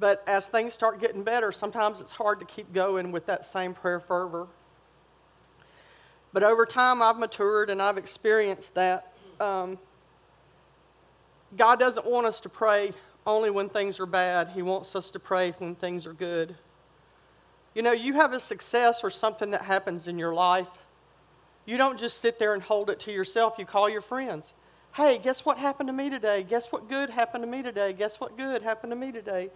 But 0.02 0.22
as 0.28 0.48
things 0.48 0.74
start 0.74 1.00
getting 1.00 1.24
better, 1.24 1.54
sometimes 1.54 2.02
it's 2.02 2.12
hard 2.12 2.40
to 2.42 2.46
keep 2.46 2.74
going 2.74 3.14
with 3.14 3.26
that 3.28 3.46
same 3.46 3.74
prayer 3.74 4.02
fervor. 4.02 4.48
But 6.34 6.44
over 6.44 6.66
time, 6.66 7.02
I've 7.02 7.18
matured 7.18 7.70
and 7.70 7.82
I've 7.82 7.98
experienced 7.98 8.74
that. 8.74 9.14
Um, 9.40 9.80
God 11.56 11.80
doesn't 11.80 12.06
want 12.06 12.28
us 12.28 12.42
to 12.42 12.50
pray 12.50 12.92
only 13.26 13.50
when 13.50 13.70
things 13.70 14.00
are 14.02 14.06
bad, 14.06 14.50
He 14.50 14.62
wants 14.62 14.94
us 14.94 15.12
to 15.12 15.20
pray 15.20 15.52
when 15.60 15.76
things 15.76 16.06
are 16.06 16.14
good. 16.14 16.56
You 17.74 17.82
know, 17.82 17.94
you 17.94 18.14
have 18.14 18.34
a 18.34 18.40
success 18.42 19.06
or 19.06 19.10
something 19.10 19.52
that 19.52 19.62
happens 19.62 20.10
in 20.10 20.20
your 20.20 20.34
life 20.34 20.68
you 21.66 21.78
don't 21.78 22.00
just 22.00 22.22
sit 22.22 22.40
there 22.40 22.54
and 22.54 22.64
hold 22.64 22.90
it 22.90 23.00
to 23.02 23.12
yourself, 23.12 23.56
you 23.58 23.66
call 23.66 23.90
your 23.90 24.02
friends. 24.02 24.54
Hey, 24.94 25.20
guess 25.20 25.46
what 25.46 25.58
happened 25.58 25.88
to 25.88 25.94
me 25.94 26.10
today? 26.10 26.44
Guess 26.44 26.72
what 26.72 26.90
good 26.90 27.10
happened 27.10 27.44
to 27.44 27.50
me 27.50 27.62
today? 27.62 27.94
Guess 27.94 28.20
what 28.20 28.36
good 28.36 28.62
happened 28.62 28.92
to 28.92 28.96
me 28.96 29.12
today? 29.12 29.50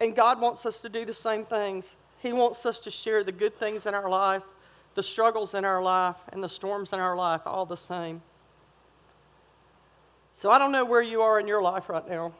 And 0.00 0.14
God 0.14 0.40
wants 0.40 0.66
us 0.66 0.80
to 0.82 0.88
do 0.88 1.04
the 1.04 1.14
same 1.14 1.44
things. 1.44 1.96
He 2.18 2.32
wants 2.32 2.66
us 2.66 2.80
to 2.80 2.90
share 2.90 3.24
the 3.24 3.32
good 3.32 3.58
things 3.58 3.86
in 3.86 3.94
our 3.94 4.08
life, 4.08 4.42
the 4.94 5.02
struggles 5.02 5.54
in 5.54 5.64
our 5.64 5.82
life, 5.82 6.16
and 6.32 6.42
the 6.42 6.48
storms 6.48 6.92
in 6.92 6.98
our 6.98 7.16
life, 7.16 7.42
all 7.46 7.66
the 7.66 7.76
same. 7.76 8.22
So 10.36 10.50
I 10.50 10.58
don't 10.58 10.72
know 10.72 10.84
where 10.84 11.02
you 11.02 11.22
are 11.22 11.40
in 11.40 11.46
your 11.46 11.62
life 11.62 11.88
right 11.88 12.06
now, 12.08 12.32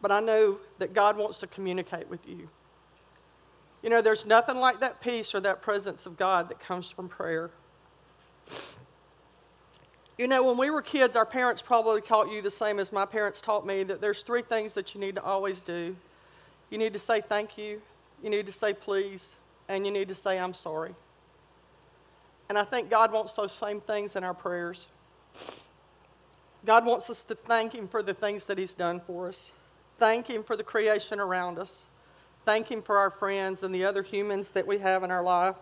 but 0.00 0.12
I 0.12 0.20
know 0.20 0.58
that 0.78 0.94
God 0.94 1.16
wants 1.16 1.38
to 1.38 1.46
communicate 1.48 2.08
with 2.08 2.20
you. 2.28 2.48
You 3.82 3.90
know, 3.90 4.00
there's 4.00 4.24
nothing 4.24 4.56
like 4.56 4.80
that 4.80 5.00
peace 5.00 5.34
or 5.34 5.40
that 5.40 5.62
presence 5.62 6.06
of 6.06 6.16
God 6.16 6.48
that 6.48 6.60
comes 6.60 6.90
from 6.90 7.08
prayer. 7.08 7.50
You 10.18 10.28
know, 10.28 10.42
when 10.42 10.56
we 10.56 10.70
were 10.70 10.80
kids, 10.80 11.14
our 11.14 11.26
parents 11.26 11.60
probably 11.60 12.00
taught 12.00 12.30
you 12.30 12.40
the 12.40 12.50
same 12.50 12.78
as 12.78 12.90
my 12.90 13.04
parents 13.04 13.40
taught 13.40 13.66
me 13.66 13.82
that 13.84 14.00
there's 14.00 14.22
three 14.22 14.42
things 14.42 14.72
that 14.74 14.94
you 14.94 15.00
need 15.00 15.16
to 15.16 15.22
always 15.22 15.60
do. 15.60 15.94
You 16.70 16.78
need 16.78 16.92
to 16.92 16.98
say 16.98 17.20
thank 17.20 17.56
you, 17.56 17.80
you 18.22 18.30
need 18.30 18.46
to 18.46 18.52
say 18.52 18.72
please, 18.72 19.34
and 19.68 19.84
you 19.84 19.92
need 19.92 20.08
to 20.08 20.14
say 20.14 20.38
I'm 20.38 20.54
sorry. 20.54 20.94
And 22.48 22.56
I 22.56 22.64
think 22.64 22.90
God 22.90 23.12
wants 23.12 23.32
those 23.32 23.52
same 23.52 23.80
things 23.80 24.16
in 24.16 24.24
our 24.24 24.34
prayers. 24.34 24.86
God 26.64 26.84
wants 26.84 27.10
us 27.10 27.22
to 27.24 27.34
thank 27.34 27.72
Him 27.74 27.88
for 27.88 28.02
the 28.02 28.14
things 28.14 28.44
that 28.44 28.58
He's 28.58 28.74
done 28.74 29.00
for 29.06 29.28
us, 29.28 29.50
thank 29.98 30.28
Him 30.28 30.42
for 30.42 30.56
the 30.56 30.64
creation 30.64 31.20
around 31.20 31.58
us, 31.58 31.82
thank 32.44 32.70
Him 32.70 32.82
for 32.82 32.98
our 32.98 33.10
friends 33.10 33.62
and 33.62 33.74
the 33.74 33.84
other 33.84 34.02
humans 34.02 34.50
that 34.50 34.66
we 34.66 34.78
have 34.78 35.04
in 35.04 35.10
our 35.10 35.22
life, 35.22 35.56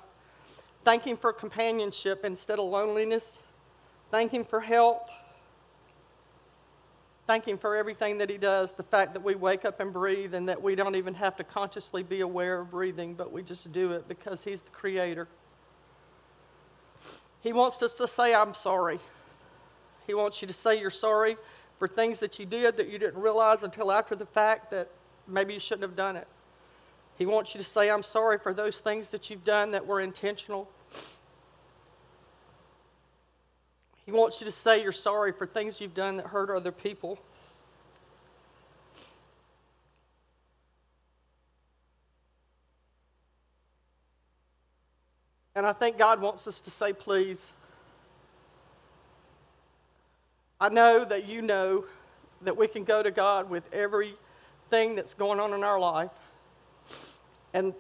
thank 0.84 1.04
Him 1.04 1.16
for 1.16 1.32
companionship 1.32 2.24
instead 2.24 2.58
of 2.58 2.66
loneliness 2.66 3.38
Thank 4.14 4.30
Him 4.30 4.44
for 4.44 4.60
help. 4.60 5.08
Thank 7.26 7.46
Him 7.46 7.56
for 7.56 7.74
everything 7.74 8.18
that 8.18 8.28
He 8.28 8.36
does. 8.36 8.72
The 8.72 8.82
fact 8.82 9.14
that 9.14 9.22
we 9.22 9.34
wake 9.34 9.64
up 9.64 9.80
and 9.80 9.92
breathe 9.92 10.34
and 10.34 10.48
that 10.48 10.62
we 10.62 10.74
don't 10.74 10.96
even 10.96 11.14
have 11.14 11.36
to 11.36 11.44
consciously 11.44 12.02
be 12.02 12.20
aware 12.20 12.60
of 12.60 12.70
breathing, 12.70 13.14
but 13.14 13.32
we 13.32 13.42
just 13.42 13.72
do 13.72 13.92
it 13.92 14.06
because 14.08 14.44
He's 14.44 14.60
the 14.60 14.70
Creator. 14.70 15.28
He 17.40 17.52
wants 17.52 17.82
us 17.82 17.94
to 17.94 18.08
say, 18.08 18.34
I'm 18.34 18.54
sorry. 18.54 18.98
He 20.06 20.14
wants 20.14 20.42
you 20.42 20.48
to 20.48 20.54
say 20.54 20.78
you're 20.78 20.90
sorry 20.90 21.36
for 21.78 21.88
things 21.88 22.18
that 22.18 22.38
you 22.38 22.46
did 22.46 22.76
that 22.76 22.88
you 22.88 22.98
didn't 22.98 23.20
realize 23.20 23.62
until 23.62 23.90
after 23.90 24.14
the 24.14 24.26
fact 24.26 24.70
that 24.70 24.90
maybe 25.26 25.54
you 25.54 25.60
shouldn't 25.60 25.82
have 25.82 25.96
done 25.96 26.16
it. 26.16 26.28
He 27.16 27.26
wants 27.26 27.54
you 27.54 27.60
to 27.60 27.66
say, 27.66 27.90
I'm 27.90 28.02
sorry 28.02 28.38
for 28.38 28.52
those 28.52 28.78
things 28.78 29.08
that 29.10 29.30
you've 29.30 29.44
done 29.44 29.70
that 29.70 29.86
were 29.86 30.00
intentional 30.00 30.68
He 34.06 34.12
wants 34.12 34.40
you 34.40 34.44
to 34.44 34.52
say 34.52 34.82
you're 34.82 34.92
sorry 34.92 35.32
for 35.32 35.46
things 35.46 35.80
you've 35.80 35.94
done 35.94 36.18
that 36.18 36.26
hurt 36.26 36.50
other 36.50 36.72
people. 36.72 37.18
And 45.56 45.64
I 45.64 45.72
think 45.72 45.98
God 45.98 46.20
wants 46.20 46.46
us 46.46 46.60
to 46.62 46.70
say, 46.70 46.92
please. 46.92 47.52
I 50.60 50.68
know 50.68 51.04
that 51.04 51.26
you 51.26 51.42
know 51.42 51.84
that 52.42 52.56
we 52.56 52.66
can 52.66 52.84
go 52.84 53.02
to 53.02 53.10
God 53.10 53.48
with 53.48 53.62
everything 53.72 54.96
that's 54.96 55.14
going 55.14 55.40
on 55.40 55.54
in 55.54 55.62
our 55.62 55.78
life. 55.78 56.10
And 57.52 57.72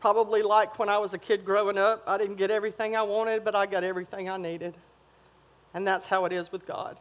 probably 0.00 0.42
like 0.42 0.78
when 0.78 0.88
I 0.88 0.98
was 0.98 1.14
a 1.14 1.18
kid 1.18 1.44
growing 1.44 1.78
up, 1.78 2.02
I 2.06 2.18
didn't 2.18 2.36
get 2.36 2.50
everything 2.50 2.96
I 2.96 3.02
wanted, 3.02 3.44
but 3.44 3.54
I 3.54 3.66
got 3.66 3.84
everything 3.84 4.28
I 4.28 4.36
needed. 4.36 4.74
And 5.74 5.86
that's 5.86 6.06
how 6.06 6.24
it 6.24 6.32
is 6.32 6.52
with 6.52 6.66
God. 6.66 6.98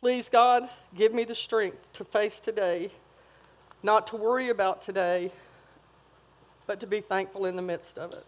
Please, 0.00 0.30
God, 0.30 0.68
give 0.96 1.12
me 1.12 1.24
the 1.24 1.34
strength 1.34 1.92
to 1.92 2.04
face 2.04 2.40
today, 2.40 2.90
not 3.82 4.06
to 4.08 4.16
worry 4.16 4.48
about 4.48 4.80
today, 4.82 5.30
but 6.66 6.80
to 6.80 6.86
be 6.86 7.02
thankful 7.02 7.44
in 7.44 7.54
the 7.54 7.62
midst 7.62 7.98
of 7.98 8.12
it. 8.12 8.24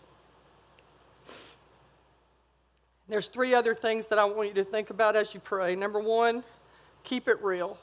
There's 3.08 3.28
three 3.28 3.54
other 3.54 3.74
things 3.74 4.06
that 4.08 4.18
I 4.18 4.24
want 4.26 4.48
you 4.48 4.54
to 4.54 4.64
think 4.64 4.90
about 4.90 5.16
as 5.16 5.32
you 5.32 5.40
pray. 5.40 5.74
Number 5.74 5.98
one, 5.98 6.44
keep 7.04 7.26
it 7.26 7.42
real. 7.42 7.78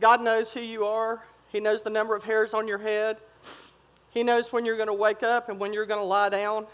God 0.00 0.22
knows 0.22 0.52
who 0.52 0.60
you 0.60 0.84
are, 0.84 1.22
He 1.48 1.60
knows 1.60 1.82
the 1.82 1.90
number 1.90 2.14
of 2.14 2.24
hairs 2.24 2.52
on 2.52 2.68
your 2.68 2.78
head, 2.78 3.18
He 4.10 4.22
knows 4.22 4.52
when 4.52 4.66
you're 4.66 4.76
going 4.76 4.88
to 4.88 4.92
wake 4.92 5.22
up 5.22 5.48
and 5.48 5.58
when 5.58 5.72
you're 5.72 5.86
going 5.86 6.00
to 6.00 6.06
lie 6.06 6.28
down. 6.28 6.66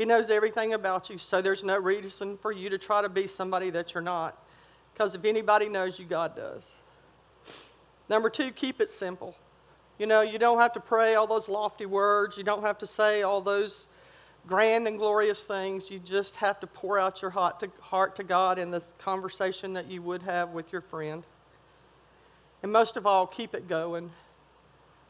He 0.00 0.06
knows 0.06 0.30
everything 0.30 0.72
about 0.72 1.10
you, 1.10 1.18
so 1.18 1.42
there's 1.42 1.62
no 1.62 1.76
reason 1.76 2.38
for 2.38 2.52
you 2.52 2.70
to 2.70 2.78
try 2.78 3.02
to 3.02 3.08
be 3.10 3.26
somebody 3.26 3.68
that 3.68 3.92
you're 3.92 4.02
not. 4.02 4.42
Because 4.94 5.14
if 5.14 5.26
anybody 5.26 5.68
knows 5.68 5.98
you, 5.98 6.06
God 6.06 6.34
does. 6.34 6.72
Number 8.08 8.30
two, 8.30 8.50
keep 8.50 8.80
it 8.80 8.90
simple. 8.90 9.36
You 9.98 10.06
know, 10.06 10.22
you 10.22 10.38
don't 10.38 10.58
have 10.58 10.72
to 10.72 10.80
pray 10.80 11.16
all 11.16 11.26
those 11.26 11.50
lofty 11.50 11.84
words, 11.84 12.38
you 12.38 12.44
don't 12.44 12.62
have 12.62 12.78
to 12.78 12.86
say 12.86 13.20
all 13.20 13.42
those 13.42 13.88
grand 14.46 14.88
and 14.88 14.96
glorious 14.96 15.44
things. 15.44 15.90
You 15.90 15.98
just 15.98 16.34
have 16.36 16.58
to 16.60 16.66
pour 16.66 16.98
out 16.98 17.20
your 17.20 17.32
heart 17.32 17.60
to, 17.60 17.70
heart 17.82 18.16
to 18.16 18.24
God 18.24 18.58
in 18.58 18.70
this 18.70 18.94
conversation 18.98 19.74
that 19.74 19.90
you 19.90 20.00
would 20.00 20.22
have 20.22 20.48
with 20.48 20.72
your 20.72 20.80
friend. 20.80 21.24
And 22.62 22.72
most 22.72 22.96
of 22.96 23.04
all, 23.06 23.26
keep 23.26 23.54
it 23.54 23.68
going. 23.68 24.12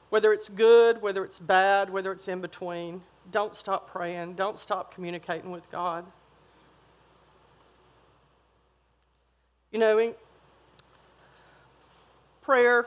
Whether 0.08 0.32
it's 0.32 0.48
good, 0.48 1.00
whether 1.00 1.24
it's 1.24 1.38
bad, 1.38 1.90
whether 1.90 2.10
it's 2.10 2.26
in 2.26 2.40
between 2.40 3.02
don't 3.30 3.54
stop 3.54 3.90
praying. 3.90 4.34
Don't 4.34 4.58
stop 4.58 4.94
communicating 4.94 5.50
with 5.50 5.70
God. 5.70 6.04
You 9.72 9.78
know, 9.78 10.14
prayer 12.42 12.86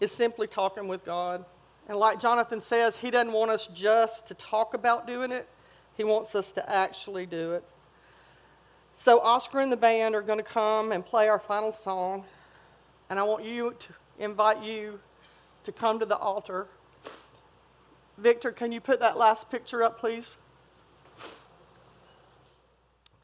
is 0.00 0.10
simply 0.10 0.46
talking 0.46 0.88
with 0.88 1.04
God. 1.04 1.44
And 1.88 1.98
like 1.98 2.18
Jonathan 2.18 2.60
says, 2.60 2.96
he 2.96 3.10
doesn't 3.10 3.32
want 3.32 3.50
us 3.50 3.68
just 3.74 4.26
to 4.28 4.34
talk 4.34 4.74
about 4.74 5.06
doing 5.06 5.32
it, 5.32 5.48
he 5.94 6.04
wants 6.04 6.34
us 6.34 6.52
to 6.52 6.70
actually 6.70 7.26
do 7.26 7.52
it. 7.52 7.64
So, 8.94 9.20
Oscar 9.20 9.60
and 9.60 9.72
the 9.72 9.76
band 9.76 10.14
are 10.14 10.22
going 10.22 10.38
to 10.38 10.44
come 10.44 10.92
and 10.92 11.04
play 11.04 11.28
our 11.28 11.38
final 11.38 11.72
song. 11.72 12.24
And 13.10 13.18
I 13.18 13.22
want 13.22 13.44
you 13.44 13.74
to 13.78 14.24
invite 14.24 14.62
you 14.62 15.00
to 15.64 15.72
come 15.72 15.98
to 15.98 16.06
the 16.06 16.16
altar. 16.16 16.66
Victor, 18.22 18.52
can 18.52 18.70
you 18.70 18.80
put 18.80 19.00
that 19.00 19.18
last 19.18 19.50
picture 19.50 19.82
up, 19.82 19.98
please? 19.98 20.24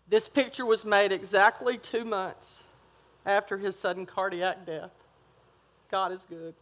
This 0.09 0.29
picture 0.29 0.67
was 0.67 0.85
made 0.85 1.13
exactly 1.13 1.79
two 1.79 2.05
months 2.05 2.65
after 3.25 3.57
his 3.57 3.79
sudden 3.79 4.07
cardiac 4.07 4.67
death. 4.67 4.91
God 5.91 6.11
is 6.13 6.27
good. 6.29 6.55